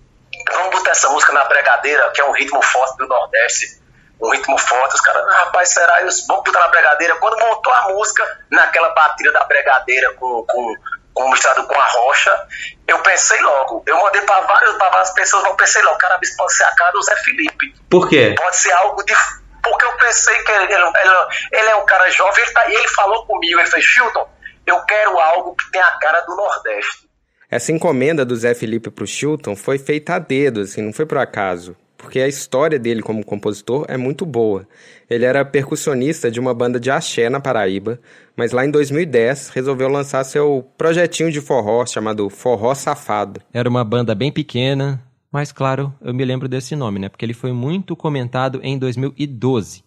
vamos 0.52 0.70
botar 0.72 0.90
essa 0.90 1.08
música 1.08 1.32
na 1.32 1.44
pregadeira, 1.46 2.10
que 2.10 2.20
é 2.20 2.24
um 2.24 2.32
ritmo 2.32 2.60
forte 2.62 2.96
do 2.98 3.06
Nordeste. 3.06 3.80
Um 4.20 4.30
ritmo 4.30 4.58
forte. 4.58 4.94
Os 4.94 5.00
caras, 5.00 5.24
ah, 5.26 5.44
rapaz, 5.44 5.68
será? 5.68 6.00
Eu 6.00 6.08
vamos 6.28 6.44
botar 6.44 6.60
na 6.60 6.68
pregadeira. 6.68 7.16
Quando 7.16 7.40
montou 7.40 7.72
a 7.72 7.88
música, 7.92 8.40
naquela 8.50 8.88
batida 8.90 9.32
da 9.32 9.44
pregadeira 9.44 10.12
com, 10.14 10.44
com, 10.48 10.74
com 11.14 11.30
misturado 11.30 11.66
com 11.66 11.80
a 11.80 11.86
rocha, 11.86 12.46
eu 12.88 12.98
pensei 13.02 13.40
logo. 13.40 13.82
Eu 13.86 13.96
mandei 14.00 14.20
para 14.22 14.40
várias, 14.42 14.76
pra 14.76 14.90
várias 14.90 15.10
pessoas, 15.10 15.42
mas 15.42 15.52
eu 15.52 15.56
pensei 15.56 15.82
logo, 15.82 15.98
cara, 15.98 16.18
isso 16.22 16.36
pode 16.36 16.54
ser 16.54 16.64
a 16.64 16.74
cara 16.74 16.92
do 16.92 17.02
Zé 17.02 17.16
Felipe. 17.16 17.74
Por 17.88 18.08
quê? 18.08 18.34
Pode 18.36 18.56
ser 18.56 18.72
algo 18.72 19.02
de. 19.04 19.14
Porque 19.62 19.85
eu 19.85 19.96
pensei 19.96 20.37
que 20.42 20.51
ele, 20.53 20.64
ele, 20.64 20.75
ele- 20.75 21.61
ele 21.61 21.68
é 21.70 21.77
um 21.77 21.87
cara 21.87 22.11
jovem, 22.11 22.42
ele, 22.42 22.53
tá, 22.53 22.68
e 22.68 22.75
ele 22.75 22.88
falou 22.88 23.25
comigo, 23.27 23.59
ele 23.61 23.68
fez, 23.70 23.85
Chilton, 23.85 24.29
eu 24.66 24.81
quero 24.85 25.18
algo 25.18 25.55
que 25.55 25.70
tenha 25.70 25.85
a 25.87 25.98
cara 25.98 26.20
do 26.22 26.35
Nordeste. 26.37 27.09
Essa 27.51 27.70
encomenda 27.70 28.25
do 28.25 28.35
Zé 28.35 28.55
Felipe 28.55 28.90
pro 28.90 29.07
Chilton 29.07 29.55
foi 29.55 29.79
feita 29.79 30.14
a 30.14 30.18
dedo, 30.18 30.62
assim, 30.62 30.81
não 30.83 30.92
foi 30.92 31.05
por 31.07 31.18
acaso. 31.18 31.77
Porque 31.98 32.18
a 32.20 32.27
história 32.27 32.79
dele 32.81 33.01
como 33.03 33.25
compositor 33.25 33.85
é 33.88 33.96
muito 33.96 34.27
boa. 34.27 34.66
Ele 35.09 35.25
era 35.25 35.44
percussionista 35.44 36.31
de 36.33 36.40
uma 36.40 36.53
banda 36.53 36.81
de 36.81 36.90
axé 36.90 37.29
na 37.29 37.38
Paraíba, 37.38 38.01
mas 38.37 38.51
lá 38.51 38.64
em 38.64 38.70
2010 38.72 39.51
resolveu 39.51 39.88
lançar 39.88 40.25
seu 40.25 40.68
projetinho 40.77 41.31
de 41.31 41.40
forró 41.40 41.87
chamado 41.87 42.29
Forró 42.29 42.75
Safado. 42.75 43.40
Era 43.55 43.68
uma 43.68 43.85
banda 43.85 44.14
bem 44.16 44.33
pequena, 44.33 45.01
mas 45.32 45.50
claro, 45.50 45.92
eu 46.02 46.12
me 46.12 46.24
lembro 46.24 46.46
desse 46.46 46.76
nome, 46.76 46.98
né? 46.98 47.08
Porque 47.08 47.24
ele 47.24 47.32
foi 47.32 47.52
muito 47.52 47.96
comentado 47.96 48.60
em 48.62 48.78
2012. 48.78 49.82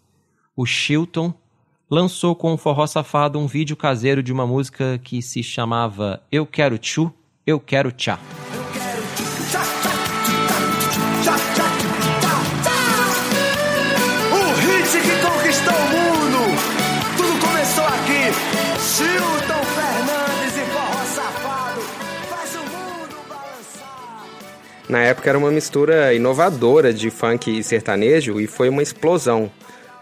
O 0.55 0.65
Chilton 0.65 1.31
lançou 1.89 2.36
com 2.36 2.53
o 2.53 2.58
Forró 2.58 2.88
Safado 2.88 3.38
um 3.38 3.45
vídeo 3.45 3.77
caseiro 3.77 4.23
de 4.23 4.34
uma 4.34 4.47
música 4.47 4.99
que 5.03 5.21
se 5.21 5.43
chamava 5.43 6.23
Eu 6.31 6.47
Quero 6.47 6.79
Tchu, 6.79 7.13
Eu 7.45 7.60
Quero 7.60 7.91
Tchá. 7.91 8.19
Na 24.88 25.00
época 25.00 25.30
era 25.30 25.38
uma 25.38 25.50
mistura 25.50 26.13
inovadora 26.13 26.93
de 26.93 27.10
funk 27.10 27.58
e 27.58 27.63
sertanejo 27.63 28.39
e 28.39 28.45
foi 28.45 28.69
uma 28.69 28.84
explosão. 28.84 29.50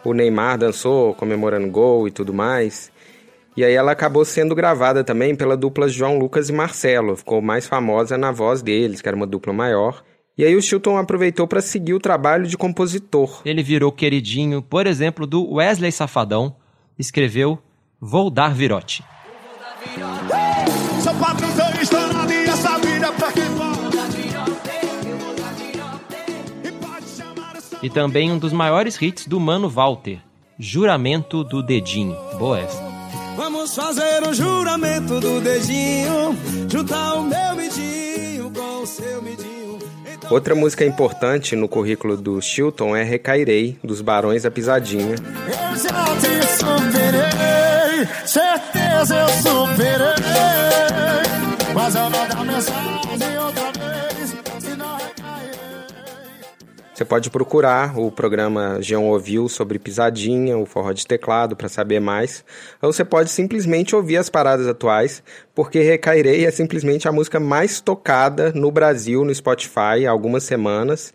O 0.03 0.13
Neymar 0.13 0.57
dançou 0.57 1.13
comemorando 1.13 1.69
gol 1.69 2.07
e 2.07 2.11
tudo 2.11 2.33
mais. 2.33 2.91
E 3.55 3.63
aí 3.63 3.73
ela 3.73 3.91
acabou 3.91 4.25
sendo 4.25 4.53
gravada 4.53 5.03
também 5.03 5.35
pela 5.35 5.55
dupla 5.55 5.87
João 5.87 6.17
Lucas 6.17 6.49
e 6.49 6.53
Marcelo. 6.53 7.15
Ficou 7.15 7.41
mais 7.41 7.65
famosa 7.65 8.17
na 8.17 8.31
voz 8.31 8.61
deles, 8.61 9.01
que 9.01 9.07
era 9.07 9.15
uma 9.15 9.27
dupla 9.27 9.53
maior. 9.53 10.03
E 10.37 10.43
aí 10.43 10.55
o 10.55 10.61
Chilton 10.61 10.97
aproveitou 10.97 11.47
para 11.47 11.61
seguir 11.61 11.93
o 11.93 11.99
trabalho 11.99 12.47
de 12.47 12.57
compositor. 12.57 13.41
Ele 13.45 13.61
virou 13.61 13.91
queridinho, 13.91 14.61
por 14.61 14.87
exemplo, 14.87 15.27
do 15.27 15.53
Wesley 15.53 15.91
Safadão, 15.91 16.55
escreveu 16.97 17.59
Vou 18.01 18.31
Dar 18.31 18.53
Virote. 18.53 19.03
Sou 21.03 21.13
patrão 21.15 21.49
estourado 21.79 22.32
e 22.32 22.32
essa 22.32 22.32
E 27.83 27.89
também 27.89 28.31
um 28.31 28.39
dos 28.39 28.53
maiores 28.53 28.99
hits 28.99 29.27
do 29.27 29.39
Mano 29.39 29.69
Walter, 29.69 30.19
Juramento 30.57 31.43
do 31.43 31.61
Dedinho. 31.61 32.17
Boa 32.39 32.59
essa. 32.59 32.81
Vamos 33.35 33.75
fazer 33.75 34.23
um 34.27 34.33
juramento 34.33 35.19
do 35.19 35.41
dedinho. 35.41 36.37
Juntar 36.69 37.15
o 37.15 37.23
meu 37.23 37.55
midinho 37.55 38.51
com 38.51 38.83
o 38.83 38.87
seu 38.87 39.21
midinho. 39.21 39.79
Outra 40.29 40.55
música 40.55 40.85
importante 40.85 41.55
no 41.55 41.67
currículo 41.67 42.15
do 42.15 42.39
Chilton 42.41 42.95
é 42.95 43.03
Recairei, 43.03 43.77
dos 43.83 44.01
Barões 44.01 44.43
da 44.43 44.51
Pisadinha. 44.51 45.15
Eu 45.15 45.75
já 45.75 46.05
te 46.21 46.47
superei, 46.57 48.07
certeza 48.25 49.15
eu 49.15 49.29
superei. 49.29 50.13
Mas 51.73 51.95
eu 51.95 52.09
não 52.09 52.27
dá 52.27 52.43
mensagem 52.43 53.32
Você 56.93 57.03
pode 57.03 57.31
procurar 57.31 57.97
o 57.97 58.11
programa 58.11 58.77
Geão 58.79 59.07
Ouviu 59.07 59.49
sobre 59.49 59.79
pisadinha, 59.79 60.59
o 60.59 60.65
forró 60.65 60.91
de 60.91 61.07
teclado, 61.07 61.55
para 61.55 61.67
saber 61.67 61.99
mais. 61.99 62.45
Ou 62.79 62.93
você 62.93 63.03
pode 63.03 63.31
simplesmente 63.31 63.95
ouvir 63.95 64.17
as 64.17 64.29
paradas 64.29 64.67
atuais, 64.67 65.23
porque 65.55 65.81
Recairei 65.81 66.45
é 66.45 66.51
simplesmente 66.51 67.07
a 67.07 67.11
música 67.11 67.39
mais 67.39 67.81
tocada 67.81 68.51
no 68.51 68.71
Brasil 68.71 69.25
no 69.25 69.33
Spotify 69.33 70.05
há 70.07 70.11
algumas 70.11 70.43
semanas. 70.43 71.11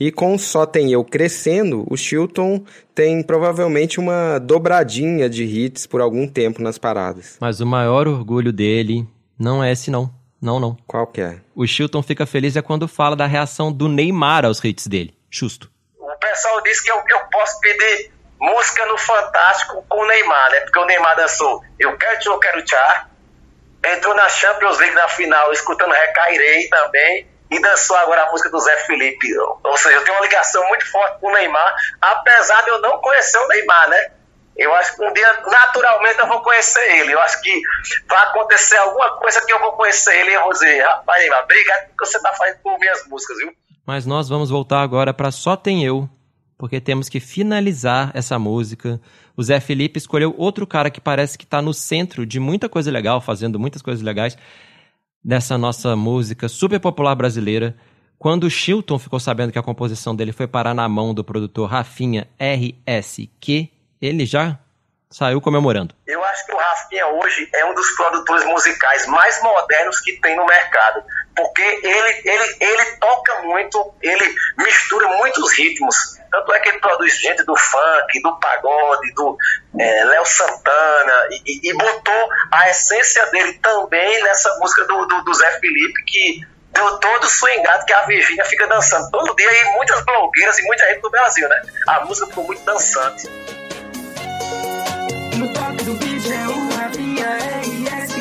E 0.00 0.10
com 0.10 0.36
Só 0.36 0.66
Tem 0.66 0.90
Eu 0.90 1.04
crescendo, 1.04 1.86
o 1.88 1.96
Chilton 1.96 2.64
tem 2.92 3.22
provavelmente 3.22 4.00
uma 4.00 4.38
dobradinha 4.38 5.30
de 5.30 5.44
hits 5.44 5.86
por 5.86 6.00
algum 6.00 6.26
tempo 6.26 6.60
nas 6.60 6.76
paradas. 6.76 7.36
Mas 7.40 7.60
o 7.60 7.66
maior 7.66 8.08
orgulho 8.08 8.52
dele 8.52 9.06
não 9.38 9.62
é 9.62 9.70
esse, 9.70 9.92
não. 9.92 10.10
Não, 10.42 10.58
não. 10.58 10.76
Qual 10.86 11.06
que 11.06 11.20
é? 11.20 11.38
O 11.54 11.66
Chilton 11.66 12.02
fica 12.02 12.26
feliz 12.26 12.56
é 12.56 12.62
quando 12.62 12.88
fala 12.88 13.14
da 13.14 13.26
reação 13.26 13.70
do 13.70 13.88
Neymar 13.88 14.44
aos 14.44 14.64
hits 14.64 14.88
dele. 14.88 15.19
Justo. 15.30 15.70
O 15.98 16.16
pessoal 16.16 16.60
disse 16.62 16.82
que 16.82 16.90
eu, 16.90 17.02
eu 17.08 17.20
posso 17.30 17.60
pedir 17.60 18.12
música 18.38 18.86
no 18.86 18.98
Fantástico 18.98 19.84
com 19.88 20.00
o 20.00 20.06
Neymar, 20.06 20.50
né? 20.50 20.60
Porque 20.60 20.78
o 20.78 20.84
Neymar 20.84 21.16
dançou 21.16 21.62
Eu 21.78 21.96
Quero 21.96 22.18
Te, 22.18 22.26
Eu 22.26 22.38
Quero 22.38 22.64
Tchá, 22.64 23.06
entrou 23.84 24.14
na 24.14 24.28
Champions 24.28 24.78
League 24.78 24.94
na 24.94 25.08
final 25.08 25.52
escutando 25.52 25.92
Recairei 25.92 26.68
também, 26.68 27.30
e 27.50 27.60
dançou 27.60 27.96
agora 27.96 28.22
a 28.22 28.30
música 28.30 28.48
do 28.48 28.60
Zé 28.60 28.76
Felipe. 28.86 29.36
Ou 29.38 29.76
seja, 29.76 29.96
eu 29.96 30.04
tenho 30.04 30.16
uma 30.16 30.22
ligação 30.22 30.64
muito 30.68 30.88
forte 30.90 31.18
com 31.20 31.26
o 31.26 31.32
Neymar, 31.32 31.76
apesar 32.00 32.62
de 32.62 32.70
eu 32.70 32.80
não 32.80 32.98
conhecer 33.00 33.38
o 33.38 33.48
Neymar, 33.48 33.88
né? 33.88 34.12
Eu 34.56 34.74
acho 34.74 34.94
que 34.94 35.04
um 35.04 35.12
dia, 35.12 35.32
naturalmente, 35.46 36.18
eu 36.18 36.26
vou 36.28 36.42
conhecer 36.42 36.98
ele. 36.98 37.12
Eu 37.12 37.20
acho 37.20 37.40
que 37.40 37.60
vai 38.06 38.22
acontecer 38.24 38.76
alguma 38.76 39.16
coisa 39.18 39.40
que 39.44 39.52
eu 39.52 39.58
vou 39.58 39.72
conhecer 39.72 40.14
ele 40.20 40.30
e 40.30 40.34
eu 40.34 40.42
vou 40.42 40.52
dizer, 40.52 40.80
rapaz, 40.82 41.20
Neymar, 41.20 41.42
obrigado 41.42 41.86
porque 41.88 42.06
você 42.06 42.20
tá 42.20 42.32
fazendo 42.34 42.58
por 42.58 42.78
minhas 42.78 43.04
músicas, 43.06 43.38
viu? 43.38 43.52
Mas 43.86 44.06
nós 44.06 44.28
vamos 44.28 44.50
voltar 44.50 44.82
agora 44.82 45.12
para 45.12 45.30
Só 45.30 45.56
Tem 45.56 45.84
Eu, 45.84 46.08
porque 46.56 46.80
temos 46.80 47.08
que 47.08 47.20
finalizar 47.20 48.10
essa 48.14 48.38
música. 48.38 49.00
O 49.36 49.42
Zé 49.42 49.60
Felipe 49.60 49.98
escolheu 49.98 50.34
outro 50.36 50.66
cara 50.66 50.90
que 50.90 51.00
parece 51.00 51.38
que 51.38 51.44
está 51.44 51.62
no 51.62 51.72
centro 51.72 52.26
de 52.26 52.38
muita 52.38 52.68
coisa 52.68 52.90
legal, 52.90 53.20
fazendo 53.20 53.58
muitas 53.58 53.82
coisas 53.82 54.02
legais 54.02 54.36
dessa 55.24 55.56
nossa 55.56 55.96
música 55.96 56.48
super 56.48 56.78
popular 56.78 57.14
brasileira. 57.14 57.76
Quando 58.18 58.44
o 58.44 58.50
Chilton 58.50 58.98
ficou 58.98 59.18
sabendo 59.18 59.52
que 59.52 59.58
a 59.58 59.62
composição 59.62 60.14
dele 60.14 60.32
foi 60.32 60.46
parar 60.46 60.74
na 60.74 60.86
mão 60.88 61.14
do 61.14 61.24
produtor 61.24 61.70
Rafinha 61.70 62.28
RSQ, 62.38 63.70
ele 64.00 64.26
já 64.26 64.58
saiu 65.10 65.40
comemorando. 65.40 65.94
Eu 66.06 66.24
acho 66.24 66.46
que 66.46 66.54
o 66.54 66.56
Rafinha 66.56 67.06
hoje 67.08 67.48
é 67.52 67.64
um 67.64 67.74
dos 67.74 67.90
produtores 67.96 68.44
musicais 68.44 69.06
mais 69.06 69.42
modernos 69.42 70.00
que 70.00 70.12
tem 70.20 70.36
no 70.36 70.46
mercado. 70.46 71.02
Porque 71.34 71.62
ele, 71.62 72.22
ele, 72.24 72.56
ele 72.60 72.84
toca 72.96 73.42
muito, 73.42 73.94
ele 74.02 74.34
mistura 74.58 75.08
muitos 75.18 75.58
ritmos. 75.58 75.96
Tanto 76.30 76.52
é 76.52 76.60
que 76.60 76.68
ele 76.68 76.78
produz 76.78 77.18
gente 77.18 77.42
do 77.44 77.56
funk, 77.56 78.22
do 78.22 78.38
pagode, 78.38 79.12
do 79.14 79.36
é, 79.78 80.04
Léo 80.04 80.24
Santana, 80.26 81.28
e, 81.44 81.70
e, 81.70 81.74
botou 81.74 82.28
a 82.52 82.70
essência 82.70 83.26
dele 83.26 83.54
também 83.54 84.22
nessa 84.22 84.56
música 84.58 84.84
do, 84.84 85.06
do, 85.06 85.24
do 85.24 85.34
Zé 85.34 85.58
Felipe, 85.58 86.04
que 86.04 86.46
deu 86.72 86.98
todo 86.98 87.28
swingado 87.28 87.84
que 87.84 87.92
a 87.92 88.02
Virgínia 88.02 88.44
fica 88.44 88.66
dançando 88.68 89.10
todo 89.10 89.34
dia 89.34 89.50
e 89.50 89.64
muitas 89.76 90.04
blogueiras 90.04 90.58
e 90.58 90.62
muita 90.62 90.86
gente 90.86 91.00
do 91.00 91.10
Brasil, 91.10 91.48
né? 91.48 91.62
A 91.88 92.04
música 92.04 92.28
ficou 92.28 92.44
muito 92.44 92.64
dançante. 92.64 93.28
Do 95.84 95.94
vídeo 95.94 96.32
é 96.32 96.46
o 96.46 96.68
Rafinha 96.76 97.38
RSQ. 97.62 98.20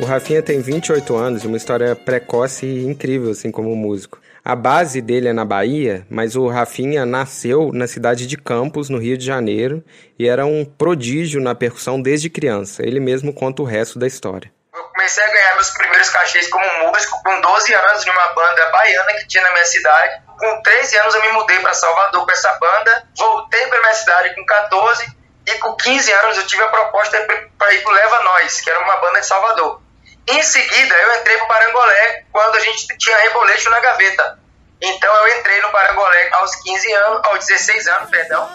O 0.00 0.06
Rafinha 0.06 0.42
tem 0.42 0.58
28 0.60 1.14
anos 1.14 1.44
e 1.44 1.46
uma 1.46 1.58
história 1.58 1.94
precoce 1.94 2.64
e 2.64 2.86
incrível, 2.86 3.30
assim 3.30 3.50
como 3.50 3.76
músico. 3.76 4.18
A 4.42 4.56
base 4.56 5.02
dele 5.02 5.28
é 5.28 5.34
na 5.34 5.44
Bahia, 5.44 6.06
mas 6.08 6.34
o 6.34 6.48
Rafinha 6.48 7.04
nasceu 7.04 7.72
na 7.74 7.86
cidade 7.86 8.26
de 8.26 8.38
Campos, 8.38 8.88
no 8.88 8.96
Rio 8.96 9.18
de 9.18 9.26
Janeiro, 9.26 9.84
e 10.18 10.26
era 10.26 10.46
um 10.46 10.64
prodígio 10.64 11.42
na 11.42 11.54
percussão 11.54 12.00
desde 12.00 12.30
criança. 12.30 12.82
Ele 12.82 12.98
mesmo 12.98 13.34
conta 13.34 13.60
o 13.60 13.66
resto 13.66 13.98
da 13.98 14.06
história. 14.06 14.50
Eu 14.74 14.82
comecei 14.84 15.22
a 15.22 15.26
ganhar 15.26 15.54
meus 15.56 15.70
primeiros 15.70 16.08
cachês 16.08 16.48
como 16.48 16.64
músico 16.86 17.22
com 17.22 17.38
12 17.38 17.74
anos 17.74 18.06
numa 18.06 18.28
banda 18.28 18.70
baiana 18.70 19.12
que 19.18 19.28
tinha 19.28 19.42
na 19.42 19.52
minha 19.52 19.66
cidade. 19.66 20.25
Com 20.38 20.62
13 20.62 20.98
anos 20.98 21.14
eu 21.14 21.20
me 21.22 21.32
mudei 21.32 21.58
para 21.60 21.72
Salvador 21.72 22.24
com 22.24 22.30
essa 22.30 22.52
banda, 22.60 23.08
voltei 23.16 23.66
para 23.68 23.80
minha 23.80 23.94
cidade 23.94 24.34
com 24.34 24.44
14 24.44 25.16
e 25.46 25.52
com 25.58 25.74
15 25.74 26.12
anos 26.12 26.36
eu 26.36 26.46
tive 26.46 26.62
a 26.62 26.68
proposta 26.68 27.26
para 27.56 27.72
ir 27.72 27.82
pro 27.82 27.92
Leva 27.92 28.22
Nós, 28.22 28.60
que 28.60 28.70
era 28.70 28.80
uma 28.80 28.96
banda 28.96 29.20
de 29.20 29.26
Salvador. 29.26 29.80
Em 30.28 30.42
seguida, 30.42 30.94
eu 30.94 31.20
entrei 31.20 31.36
pro 31.38 31.46
Parangolé 31.46 32.24
quando 32.32 32.56
a 32.56 32.60
gente 32.60 32.86
tinha 32.98 33.16
Reboleixo 33.18 33.70
na 33.70 33.80
gaveta. 33.80 34.38
Então 34.82 35.14
eu 35.14 35.38
entrei 35.38 35.60
no 35.62 35.70
Parangolé 35.70 36.28
aos 36.32 36.54
15 36.56 36.92
anos, 36.92 37.20
aos 37.24 37.46
16 37.46 37.86
anos, 37.88 38.10
perdão. 38.10 38.50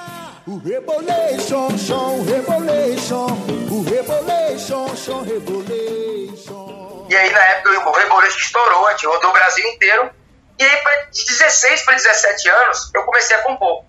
O 0.46 0.58
Rebolation, 0.58 1.78
show, 1.78 2.24
Rebolation, 2.26 3.28
o 3.72 3.84
Rebolation, 3.89 5.24
Rebolation. 5.24 7.08
E 7.10 7.15
aí 7.15 7.30
na 7.32 7.39
época 7.39 7.89
o 7.89 7.91
Reboleixo 7.94 8.38
estourou, 8.38 8.88
a 8.88 8.91
gente 8.91 9.08
rodou 9.08 9.30
o 9.30 9.34
Brasil 9.34 9.65
inteiro. 9.70 10.21
E 10.62 10.63
aí 10.63 10.78
pra, 10.84 10.95
de 11.12 11.26
16 11.26 11.82
para 11.82 11.95
17 11.95 12.50
anos, 12.50 12.91
eu 12.93 13.04
comecei 13.04 13.36
a 13.36 13.39
compor. 13.41 13.84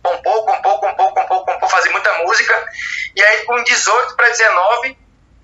Compor, 0.00 0.44
compor, 0.44 0.78
compor, 0.78 1.12
compor, 1.12 1.44
compor, 1.44 1.68
fazer 1.68 1.90
muita 1.90 2.12
música. 2.18 2.54
E 3.16 3.20
aí 3.20 3.44
com 3.44 3.60
18 3.64 4.14
para 4.14 4.28
19 4.28 4.96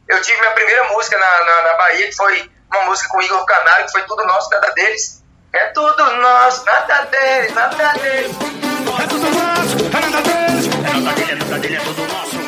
eu 0.06 0.22
tive 0.22 0.38
minha 0.38 0.52
primeira 0.52 0.84
música 0.92 1.18
na, 1.18 1.44
na, 1.44 1.62
na, 1.62 1.74
Bahia, 1.74 2.06
que 2.06 2.14
foi 2.14 2.48
uma 2.70 2.82
música 2.82 3.08
com 3.08 3.18
o 3.18 3.22
Igor 3.22 3.44
Canário, 3.44 3.86
que 3.86 3.92
foi 3.92 4.02
Tudo 4.02 4.24
Nosso, 4.26 4.48
Nada 4.50 4.70
Deles. 4.74 5.24
É 5.52 5.66
tudo 5.68 6.04
nosso, 6.16 6.64
nada 6.64 7.02
deles, 7.02 7.54
nada 7.54 7.92
deles. 7.94 8.32
É 8.32 9.06
tudo 9.06 9.30
nosso, 9.30 9.76
é 9.86 10.00
nada 10.00 10.20
deles. 10.22 10.66
É 10.66 11.00
nada 11.00 11.12
dele, 11.14 11.32
é 11.32 11.34
nada 11.34 11.58
dele, 11.58 11.76
é 11.76 11.80
tudo 11.80 12.06
nosso. 12.06 12.38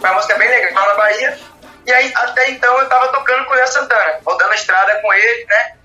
Foi 0.00 0.10
uma 0.10 0.14
música 0.14 0.38
bem 0.38 0.48
legal 0.48 0.86
na 0.86 0.94
Bahia. 0.94 1.38
E 1.84 1.92
aí, 1.92 2.12
até 2.14 2.50
então, 2.50 2.78
eu 2.78 2.88
tava 2.88 3.08
tocando 3.08 3.44
com 3.44 3.52
o 3.52 3.56
Léo 3.56 3.68
Santana, 3.68 4.20
rodando 4.24 4.52
a 4.52 4.54
estrada 4.54 5.00
com 5.02 5.12
ele, 5.12 5.44
né? 5.46 5.75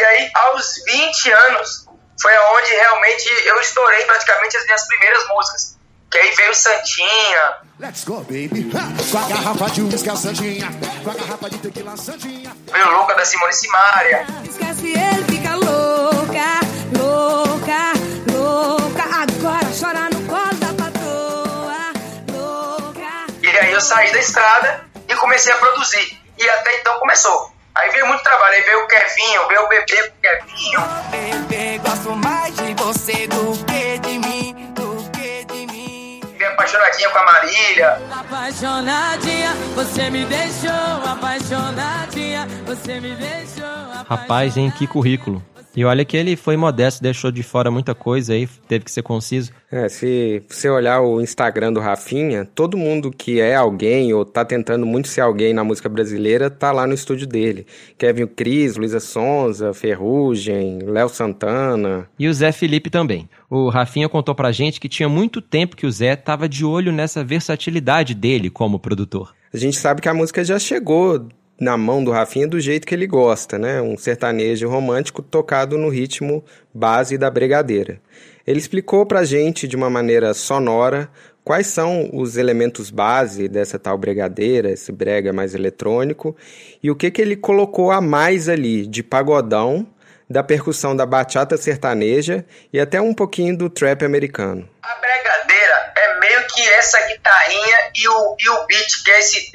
E 0.00 0.02
aí, 0.02 0.30
aos 0.34 0.82
20 0.86 1.30
anos, 1.30 1.86
foi 2.18 2.32
onde 2.56 2.70
realmente 2.70 3.28
eu 3.44 3.60
estourei 3.60 4.02
praticamente 4.06 4.56
as 4.56 4.64
minhas 4.64 4.86
primeiras 4.86 5.28
músicas. 5.28 5.76
Que 6.10 6.16
aí 6.16 6.30
veio 6.36 6.54
Santinha. 6.54 7.56
Let's 7.78 8.04
go, 8.04 8.20
baby. 8.20 8.70
Com 8.72 9.18
a 9.18 9.28
garrafa 9.28 9.68
de 9.68 9.82
uísque, 9.82 10.08
a 10.08 10.16
Santinha. 10.16 10.70
Com 11.04 11.10
a 11.10 11.14
garrafa 11.14 11.50
de 11.50 11.58
tequila, 11.58 11.94
Santinha. 11.98 12.56
Veio 12.72 12.90
Louca 12.92 13.14
da 13.14 13.26
Simone 13.26 13.52
Simaria. 13.52 14.26
Esquece 14.48 14.86
ele, 14.86 15.24
fica 15.28 15.54
louca, 15.54 16.60
louca, 16.98 17.92
louca. 18.32 19.02
Agora 19.02 19.66
chora 19.78 20.08
no 20.08 20.26
colo 20.26 20.54
da 20.54 20.82
patroa, 20.82 21.92
louca. 22.32 23.26
E 23.42 23.48
aí 23.48 23.70
eu 23.70 23.80
saí 23.82 24.10
da 24.12 24.18
estrada 24.18 24.82
e 25.06 25.14
comecei 25.14 25.52
a 25.52 25.58
produzir. 25.58 26.18
E 26.38 26.48
até 26.48 26.78
então 26.78 26.98
começou. 27.00 27.49
Aí 27.74 27.90
veio 27.90 28.06
muito 28.06 28.22
trabalho, 28.22 28.54
aí 28.54 28.62
veio 28.62 28.84
o 28.84 28.88
Kevinho, 28.88 29.48
veio 29.48 29.62
o 29.64 29.68
bebê 29.68 30.08
com 30.08 30.16
o 30.16 30.20
Kevinho. 30.20 30.80
Bebê, 31.10 31.78
gosto 31.78 32.16
mais 32.16 32.54
de 32.56 32.74
você 32.74 33.26
do 33.28 33.64
que 33.64 33.98
de 33.98 34.18
mim, 34.18 34.72
do 34.74 35.10
que 35.10 35.44
de 35.44 35.66
mim. 35.72 36.20
Veio 36.36 36.50
apaixonadinha 36.52 37.08
com 37.10 37.18
a 37.18 37.24
Marília. 37.24 38.02
Apaixonadinha, 38.12 39.54
você 39.74 40.10
me 40.10 40.24
deixou. 40.24 41.10
Apaixonadinha, 41.10 42.46
você 42.66 43.00
me 43.00 43.14
deixou. 43.14 44.04
Rapaz, 44.08 44.56
hein, 44.56 44.72
que 44.76 44.86
currículo. 44.86 45.42
E 45.76 45.84
olha 45.84 46.04
que 46.04 46.16
ele 46.16 46.36
foi 46.36 46.56
modesto, 46.56 47.02
deixou 47.02 47.30
de 47.30 47.42
fora 47.42 47.70
muita 47.70 47.94
coisa 47.94 48.32
aí, 48.32 48.48
teve 48.66 48.84
que 48.84 48.90
ser 48.90 49.02
conciso. 49.02 49.52
É, 49.70 49.88
se 49.88 50.42
você 50.48 50.68
olhar 50.68 51.00
o 51.00 51.20
Instagram 51.20 51.72
do 51.72 51.78
Rafinha, 51.78 52.44
todo 52.44 52.76
mundo 52.76 53.10
que 53.10 53.40
é 53.40 53.54
alguém 53.54 54.12
ou 54.12 54.24
tá 54.24 54.44
tentando 54.44 54.84
muito 54.84 55.06
ser 55.06 55.20
alguém 55.20 55.54
na 55.54 55.62
música 55.62 55.88
brasileira 55.88 56.50
tá 56.50 56.72
lá 56.72 56.86
no 56.86 56.94
estúdio 56.94 57.26
dele. 57.26 57.66
Kevin 57.96 58.26
Cris, 58.26 58.76
Luísa 58.76 58.98
Sonza, 58.98 59.72
Ferrugem, 59.72 60.80
Léo 60.82 61.08
Santana. 61.08 62.08
E 62.18 62.26
o 62.26 62.34
Zé 62.34 62.50
Felipe 62.50 62.90
também. 62.90 63.28
O 63.48 63.68
Rafinha 63.68 64.08
contou 64.08 64.34
pra 64.34 64.50
gente 64.50 64.80
que 64.80 64.88
tinha 64.88 65.08
muito 65.08 65.40
tempo 65.40 65.76
que 65.76 65.86
o 65.86 65.92
Zé 65.92 66.16
tava 66.16 66.48
de 66.48 66.64
olho 66.64 66.90
nessa 66.90 67.22
versatilidade 67.22 68.14
dele 68.14 68.50
como 68.50 68.80
produtor. 68.80 69.32
A 69.52 69.56
gente 69.56 69.76
sabe 69.76 70.00
que 70.00 70.08
a 70.08 70.14
música 70.14 70.44
já 70.44 70.58
chegou 70.58 71.28
na 71.60 71.76
mão 71.76 72.02
do 72.02 72.10
Rafinha 72.10 72.48
do 72.48 72.58
jeito 72.58 72.86
que 72.86 72.94
ele 72.94 73.06
gosta, 73.06 73.58
né? 73.58 73.82
Um 73.82 73.96
sertanejo 73.96 74.66
romântico 74.66 75.20
tocado 75.20 75.76
no 75.76 75.90
ritmo 75.90 76.42
base 76.72 77.18
da 77.18 77.30
bregadeira. 77.30 78.00
Ele 78.46 78.58
explicou 78.58 79.04
pra 79.04 79.22
gente 79.22 79.68
de 79.68 79.76
uma 79.76 79.90
maneira 79.90 80.32
sonora 80.32 81.10
quais 81.44 81.66
são 81.66 82.08
os 82.12 82.36
elementos 82.36 82.90
base 82.90 83.48
dessa 83.48 83.78
tal 83.78 83.98
bregadeira, 83.98 84.70
esse 84.70 84.90
brega 84.90 85.32
mais 85.32 85.54
eletrônico, 85.54 86.34
e 86.82 86.90
o 86.90 86.96
que, 86.96 87.10
que 87.10 87.20
ele 87.20 87.36
colocou 87.36 87.90
a 87.90 88.00
mais 88.00 88.48
ali 88.48 88.86
de 88.86 89.02
pagodão, 89.02 89.86
da 90.28 90.44
percussão 90.44 90.94
da 90.94 91.04
bachata 91.04 91.56
sertaneja 91.56 92.44
e 92.72 92.78
até 92.78 93.00
um 93.00 93.12
pouquinho 93.12 93.56
do 93.56 93.68
trap 93.68 94.04
americano. 94.04 94.68
Que 96.54 96.68
essa 96.68 97.00
guitarrinha 97.06 97.76
e 97.94 98.08
o, 98.08 98.36
e 98.38 98.48
o 98.48 98.66
beat, 98.66 99.04
que 99.04 99.10
é 99.10 99.18
esse. 99.18 99.52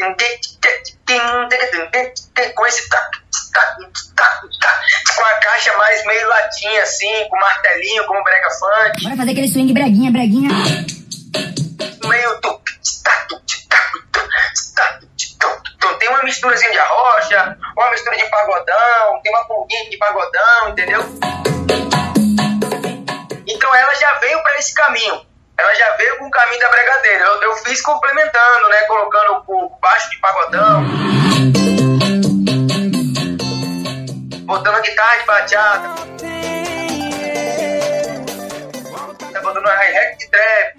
Com 2.55 2.65
esse. 2.65 2.89
Com 5.15 5.25
a 5.25 5.33
caixa 5.39 5.77
mais 5.77 6.05
meio 6.05 6.27
latinha, 6.27 6.83
assim, 6.83 7.27
com 7.29 7.37
martelinho, 7.37 8.05
como 8.05 8.23
brega 8.23 8.49
funk. 8.49 9.03
Bora 9.03 9.17
fazer 9.17 9.31
aquele 9.31 9.47
swing 9.47 9.73
breguinha, 9.73 10.11
breguinha. 10.11 10.49
Meio. 12.07 12.41
Tem 15.99 16.09
uma 16.09 16.23
misturazinha 16.23 16.71
de 16.71 16.77
arrocha, 16.77 17.57
uma 17.75 17.91
mistura 17.91 18.15
de 18.15 18.29
pagodão, 18.29 19.21
tem 19.23 19.33
uma 19.33 19.45
pulguinha 19.47 19.89
de 19.89 19.97
pagodão, 19.97 20.69
entendeu? 20.69 21.01
Então 23.47 23.75
ela 23.75 23.95
já 23.95 24.13
veio 24.19 24.41
para 24.43 24.59
esse 24.59 24.73
caminho. 24.73 25.34
Ela 25.57 25.73
já 25.73 25.91
veio 25.97 26.17
com 26.17 26.27
o 26.27 26.31
caminho 26.31 26.59
da 26.59 26.69
bregadeira. 26.69 27.25
Eu, 27.25 27.41
eu 27.43 27.55
fiz 27.57 27.81
complementando, 27.81 28.69
né? 28.69 28.81
Colocando 28.83 29.43
o 29.47 29.69
baixo 29.79 30.09
de 30.09 30.19
pagodão. 30.19 30.83
Botando 34.45 34.75
a 34.75 34.79
guitarra 34.81 35.17
de 35.17 35.25
bachata. 35.25 35.95
Tá 39.31 39.41
botando 39.41 39.67
a 39.67 39.75
hi-hat 39.75 40.17
de 40.17 40.29
trap. 40.29 40.75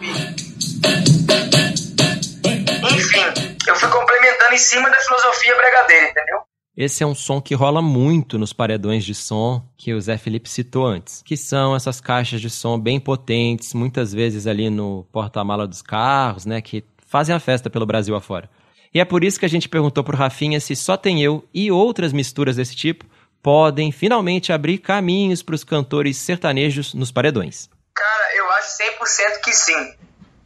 Enfim, 2.93 3.57
eu 3.67 3.75
fui 3.77 3.89
complementando 3.89 4.55
em 4.55 4.59
cima 4.59 4.91
da 4.91 4.97
filosofia 4.99 5.57
bregadeira, 5.57 6.09
entendeu? 6.09 6.46
Esse 6.77 7.03
é 7.03 7.07
um 7.07 7.15
som 7.15 7.41
que 7.41 7.55
rola 7.55 7.81
muito 7.81 8.39
nos 8.39 8.53
paredões 8.53 9.03
de 9.03 9.15
som 9.15 9.63
que 9.79 9.95
o 9.95 10.01
Zé 10.01 10.19
Felipe 10.19 10.47
citou 10.47 10.87
antes, 10.87 11.23
que 11.23 11.35
são 11.35 11.75
essas 11.75 12.03
caixas 12.03 12.39
de 12.39 12.51
som 12.51 12.79
bem 12.79 13.01
potentes, 13.01 13.73
muitas 13.73 14.13
vezes 14.13 14.47
ali 14.47 14.69
no 14.69 15.07
porta-mala 15.11 15.67
dos 15.67 15.81
carros, 15.81 16.45
né, 16.45 16.61
que 16.61 16.85
fazem 16.99 17.35
a 17.35 17.41
festa 17.41 17.71
pelo 17.71 17.87
Brasil 17.87 18.15
afora. 18.15 18.51
E 18.93 19.01
é 19.01 19.07
por 19.07 19.25
isso 19.25 19.41
que 19.41 19.47
a 19.47 19.49
gente 19.49 19.71
perguntou 19.71 20.05
pro 20.05 20.19
Rafinha 20.19 20.61
se 20.61 20.77
só 20.77 20.99
tem 20.99 21.23
eu 21.23 21.49
e 21.55 21.71
outras 21.71 22.13
misturas 22.13 22.57
desse 22.57 22.77
tipo 22.77 23.07
podem 23.43 23.91
finalmente 23.91 24.53
abrir 24.53 24.77
caminhos 24.77 25.43
para 25.43 25.55
os 25.55 25.65
cantores 25.65 26.19
sertanejos 26.19 26.93
nos 26.93 27.11
paredões. 27.11 27.71
Cara, 27.95 28.37
eu 28.37 28.51
acho 28.51 28.77
100% 28.77 29.41
que 29.43 29.53
sim. 29.55 29.95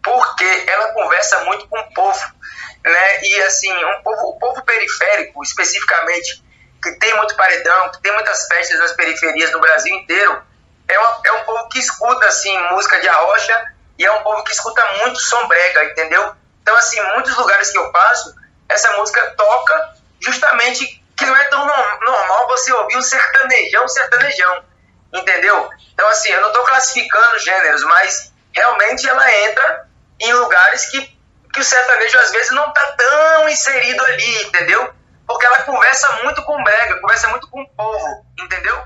Porque 0.02 0.64
ela 0.66 0.92
conversa 0.92 1.44
muito 1.44 1.68
com 1.68 1.78
o 1.78 1.94
povo 1.94 2.40
né? 2.84 3.22
E 3.22 3.42
assim, 3.42 3.72
um 3.84 4.02
povo, 4.02 4.28
o 4.28 4.38
povo 4.38 4.62
periférico, 4.62 5.42
especificamente, 5.42 6.42
que 6.82 6.92
tem 6.92 7.14
muito 7.16 7.36
paredão, 7.36 7.90
que 7.90 8.00
tem 8.00 8.12
muitas 8.12 8.46
festas 8.46 8.78
nas 8.78 8.92
periferias 8.92 9.50
do 9.50 9.60
Brasil 9.60 9.94
inteiro, 9.94 10.42
é, 10.88 10.98
uma, 10.98 11.20
é 11.24 11.32
um 11.32 11.44
povo 11.44 11.68
que 11.68 11.78
escuta 11.78 12.26
assim 12.26 12.56
música 12.70 12.98
de 13.00 13.08
arrocha 13.08 13.74
e 13.98 14.04
é 14.04 14.12
um 14.12 14.22
povo 14.22 14.42
que 14.44 14.52
escuta 14.52 14.82
muito 14.98 15.20
sombrega, 15.20 15.84
entendeu? 15.84 16.34
Então 16.62 16.74
assim, 16.76 17.00
muitos 17.14 17.36
lugares 17.36 17.70
que 17.70 17.78
eu 17.78 17.92
passo, 17.92 18.34
essa 18.68 18.90
música 18.96 19.34
toca 19.36 19.94
justamente 20.20 21.04
que 21.16 21.26
não 21.26 21.36
é 21.36 21.44
tão 21.44 21.66
normal 21.66 22.46
você 22.48 22.72
ouvir 22.72 22.96
um 22.96 23.02
sertanejão, 23.02 23.86
sertanejão, 23.88 24.64
entendeu? 25.12 25.68
Então 25.92 26.08
assim, 26.08 26.30
eu 26.30 26.40
não 26.40 26.48
estou 26.48 26.64
classificando 26.64 27.38
gêneros, 27.38 27.84
mas 27.84 28.32
realmente 28.54 29.06
ela 29.06 29.32
entra 29.42 29.89
em 30.20 30.32
lugares 30.34 30.90
que 30.90 31.18
que 31.52 31.58
o 31.60 31.64
sertanejo 31.64 32.16
às 32.18 32.30
vezes 32.30 32.52
não 32.52 32.72
tá 32.72 32.94
tão 32.96 33.48
inserido 33.48 34.00
ali, 34.04 34.42
entendeu? 34.46 34.88
Porque 35.26 35.44
ela 35.44 35.62
conversa 35.62 36.08
muito 36.22 36.40
com 36.44 36.52
o 36.60 36.62
brega, 36.62 37.00
conversa 37.00 37.26
muito 37.26 37.48
com 37.50 37.60
o 37.60 37.68
povo, 37.70 38.24
entendeu? 38.40 38.76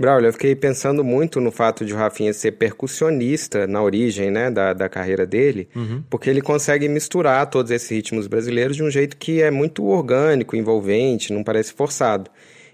Braulio, 0.00 0.28
eu 0.28 0.32
fiquei 0.32 0.56
pensando 0.56 1.04
muito 1.04 1.38
no 1.38 1.52
fato 1.52 1.84
de 1.84 1.92
o 1.92 1.96
Rafinha 1.98 2.32
ser 2.32 2.52
percussionista 2.52 3.66
na 3.66 3.82
origem 3.82 4.30
né, 4.30 4.50
da, 4.50 4.72
da 4.72 4.88
carreira 4.88 5.26
dele, 5.26 5.68
Uhum. 5.76 6.02
porque 6.08 6.30
ele 6.30 6.40
consegue 6.40 6.88
misturar 6.88 7.46
todos 7.46 7.70
esses 7.70 7.90
ritmos 7.90 8.26
brasileiros 8.26 8.76
de 8.76 8.82
um 8.82 8.90
jeito 8.90 9.16
que 9.16 9.42
é 9.42 9.50
muito 9.50 9.86
orgânico, 9.86 10.56
envolvente, 10.56 11.32
não 11.32 11.44
parece 11.44 11.74
forçado. 11.74 12.30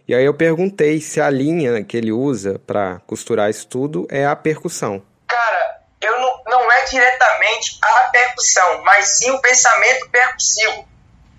E 0.07 0.15
aí 0.15 0.25
eu 0.25 0.35
perguntei 0.35 1.01
se 1.01 1.21
a 1.21 1.29
linha 1.31 1.83
que 1.83 1.97
ele 1.97 2.13
usa 2.13 2.61
para 2.67 3.01
costurar 3.07 3.51
isso 3.51 3.67
tudo 3.67 4.07
é 4.11 4.25
a 4.27 4.37
percussão. 4.37 5.03
Cara, 5.27 5.81
eu 6.03 6.21
não, 6.21 6.43
não 6.47 6.69
é 6.85 6.91
diretamente 6.91 7.79
a 7.83 8.11
percussão, 8.11 8.83
mas 8.83 9.19
sim 9.19 9.31
o 9.31 9.41
pensamento 9.41 10.09
percussivo. 10.11 10.87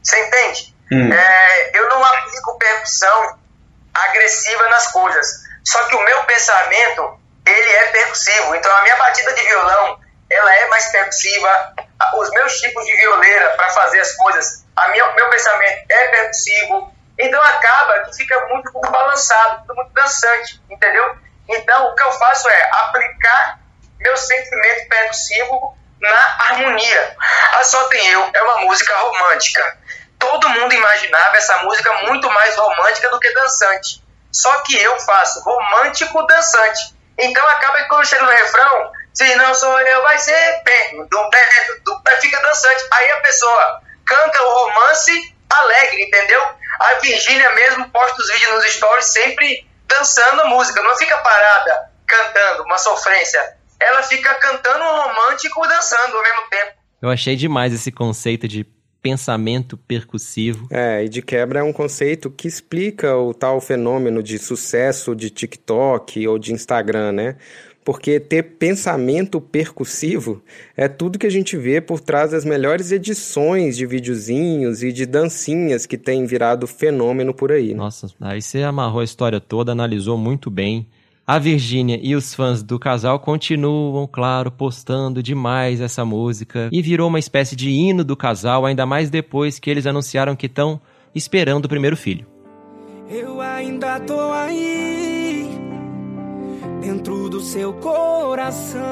Você 0.04 0.20
entende? 0.26 0.76
Hum. 0.92 1.14
É, 1.14 1.80
eu 1.80 1.90
não 1.90 2.04
aplico 2.04 2.58
percussão 2.58 3.40
agressiva 3.94 4.70
nas 4.70 4.92
coisas. 4.92 5.28
Só 5.64 5.84
que 5.86 5.96
o 5.96 6.04
meu 6.04 6.24
pensamento, 6.26 7.20
ele 7.46 7.72
é 7.72 7.86
percussivo. 7.92 8.56
Então 8.56 8.76
a 8.76 8.82
minha 8.82 8.96
batida 8.98 9.34
de 9.34 9.42
violão, 9.44 10.00
ela 10.30 10.56
é 10.56 10.68
mais 10.68 10.86
percussiva. 10.92 11.74
Os 12.18 12.30
meus 12.32 12.60
tipos 12.60 12.86
de 12.86 12.96
violeira 12.98 13.50
para 13.52 13.70
fazer 13.70 14.00
as 14.00 14.12
coisas, 14.14 14.66
a 14.76 14.90
minha, 14.90 15.12
meu 15.14 15.30
pensamento 15.30 15.86
é 15.90 16.08
percussivo. 16.10 16.94
Então 17.18 17.42
acaba 17.42 18.02
que 18.02 18.18
fica 18.18 18.46
muito 18.48 18.72
balançado, 18.74 19.74
muito 19.74 19.94
dançante, 19.94 20.62
entendeu? 20.70 21.18
Então 21.48 21.88
o 21.88 21.96
que 21.96 22.04
eu 22.04 22.12
faço 22.12 22.50
é 22.50 22.70
aplicar 22.74 23.64
meu 24.00 24.18
sentimento 24.18 24.90
percussivo 24.90 25.78
na 26.00 26.38
harmonia. 26.48 27.18
A 27.54 27.64
Só 27.64 27.84
Tem 27.86 28.08
Eu 28.08 28.30
é 28.34 28.42
uma 28.44 28.58
música 28.60 28.96
romântica. 28.98 29.78
Todo 30.20 30.50
mundo 30.50 30.74
imaginava 30.74 31.38
essa 31.38 31.58
música 31.60 31.92
muito 32.04 32.30
mais 32.30 32.56
romântica 32.56 33.10
do 33.10 33.20
que 33.20 33.32
dançante. 33.34 34.04
Só 34.32 34.52
que 34.62 34.78
eu 34.78 35.00
faço 35.00 35.42
romântico 35.42 36.26
dançante. 36.28 36.96
Então 37.18 37.48
acaba 37.48 37.78
que 37.78 37.88
quando 37.88 38.06
chega 38.06 38.24
no 38.24 38.32
refrão, 38.32 38.92
se 39.14 39.36
não 39.36 39.54
sou 39.54 39.80
eu, 39.80 40.02
vai 40.04 40.18
ser 40.18 40.62
perto 40.64 41.06
do 41.06 41.30
perto 41.30 41.84
do 41.84 42.04
pé, 42.04 42.20
fica 42.20 42.42
dançante. 42.42 42.86
Aí 42.92 43.12
a 43.12 43.22
pessoa 43.22 43.82
canta 44.06 44.44
o 44.44 44.54
romance 44.54 45.36
alegre, 45.50 46.04
entendeu? 46.04 46.42
A 46.80 46.94
Virgínia 46.96 47.50
mesmo 47.54 47.90
posta 47.90 48.22
os 48.22 48.30
vídeos 48.30 48.52
nos 48.52 48.74
stories 48.74 49.06
sempre 49.06 49.70
dançando 49.88 50.48
música, 50.48 50.82
não 50.82 50.96
fica 50.98 51.18
parada 51.20 51.92
cantando 52.06 52.64
uma 52.64 52.78
sofrência. 52.78 53.58
Ela 53.86 54.04
fica 54.04 54.34
cantando 54.36 54.84
um 54.84 54.98
romântico 54.98 55.63
e 55.63 55.69
dançando 55.69 56.15
ao 56.15 56.24
mesmo 56.24 56.50
tempo. 56.50 56.71
Eu 57.02 57.10
achei 57.10 57.36
demais 57.36 57.74
esse 57.74 57.91
conceito 57.91 58.48
de 58.48 58.65
pensamento 59.06 59.78
percussivo. 59.78 60.67
É, 60.71 61.06
e 61.06 61.10
de 61.10 61.21
quebra 61.21 61.60
é 61.60 61.63
um 61.63 61.71
conceito 61.71 62.32
que 62.32 62.48
explica 62.48 63.15
o 63.15 63.36
tal 63.36 63.62
fenômeno 63.62 64.24
de 64.24 64.39
sucesso 64.39 65.15
de 65.15 65.30
TikTok 65.30 66.28
ou 66.28 66.39
de 66.39 66.52
Instagram, 66.52 67.12
né? 67.12 67.36
Porque 67.84 68.19
ter 68.19 68.41
pensamento 68.58 69.39
percussivo 69.39 70.41
é 70.76 70.88
tudo 70.88 71.19
que 71.19 71.28
a 71.28 71.32
gente 71.32 71.56
vê 71.56 71.80
por 71.80 72.00
trás 72.00 72.32
das 72.32 72.43
melhores 72.43 72.91
edições 72.91 73.78
de 73.78 73.86
videozinhos 73.86 74.82
e 74.82 74.91
de 74.91 75.06
dancinhas 75.06 75.86
que 75.86 75.95
tem 75.95 76.26
virado 76.26 76.65
fenômeno 76.65 77.32
por 77.32 77.52
aí. 77.52 77.67
Né? 77.67 77.76
Nossa, 77.76 78.08
aí 78.19 78.41
você 78.41 78.63
amarrou 78.63 79.02
a 79.02 79.04
história 79.04 79.39
toda, 79.39 79.71
analisou 79.71 80.17
muito 80.17 80.50
bem. 80.50 80.88
A 81.28 81.40
Virgínia 81.40 82.00
e 82.04 82.16
os 82.16 82.36
fãs 82.36 82.62
do 82.62 82.78
casal 82.78 83.20
continuam, 83.20 84.06
claro, 84.06 84.52
postando 84.52 85.24
demais 85.24 85.82
essa 85.82 86.06
música 86.06 86.70
e 86.72 86.84
virou 86.84 87.08
uma 87.08 87.18
espécie 87.18 87.56
de 87.56 87.72
hino 87.72 88.04
do 88.04 88.16
casal, 88.16 88.64
ainda 88.64 88.86
mais 88.86 89.10
depois 89.10 89.58
que 89.58 89.68
eles 89.68 89.88
anunciaram 89.88 90.36
que 90.36 90.46
estão 90.46 90.80
esperando 91.16 91.66
o 91.66 91.70
primeiro 91.70 91.98
filho. 91.98 92.28
Eu 93.10 93.42
ainda 93.42 94.00
tô 94.02 94.20
aí, 94.20 95.50
dentro 96.80 97.28
do 97.28 97.40
seu 97.40 97.74
coração. 97.74 98.84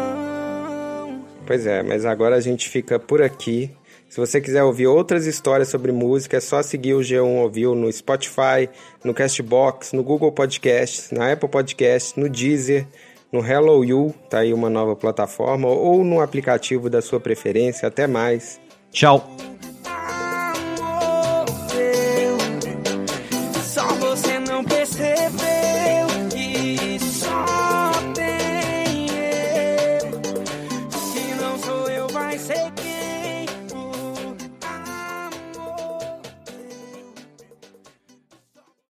Pois 1.45 1.67
é, 1.67 1.83
mas 1.83 2.03
agora 2.03 2.35
a 2.35 2.41
gente 2.41 2.67
fica 2.67 2.97
por 2.97 3.21
aqui. 3.21 3.69
Se 4.13 4.19
você 4.19 4.39
quiser 4.39 4.61
ouvir 4.61 4.85
outras 4.85 5.25
histórias 5.25 5.69
sobre 5.69 5.91
música, 5.91 6.37
é 6.37 6.39
só 6.39 6.61
seguir 6.61 6.93
o 6.93 6.99
G1 6.99 7.41
Ouviu 7.41 7.73
no 7.73 7.91
Spotify, 7.91 8.69
no 9.03 9.11
Castbox, 9.11 9.91
no 9.91 10.03
Google 10.03 10.31
Podcasts, 10.31 11.09
na 11.09 11.31
Apple 11.31 11.49
Podcasts, 11.49 12.13
no 12.15 12.29
Deezer, 12.29 12.85
no 13.31 13.43
Hello 13.43 13.83
You, 13.83 14.13
tá 14.29 14.41
aí 14.41 14.53
uma 14.53 14.69
nova 14.69 14.95
plataforma, 14.95 15.67
ou 15.67 16.03
no 16.03 16.21
aplicativo 16.21 16.91
da 16.91 17.01
sua 17.01 17.19
preferência. 17.19 17.87
Até 17.87 18.05
mais. 18.05 18.61
Tchau. 18.91 19.35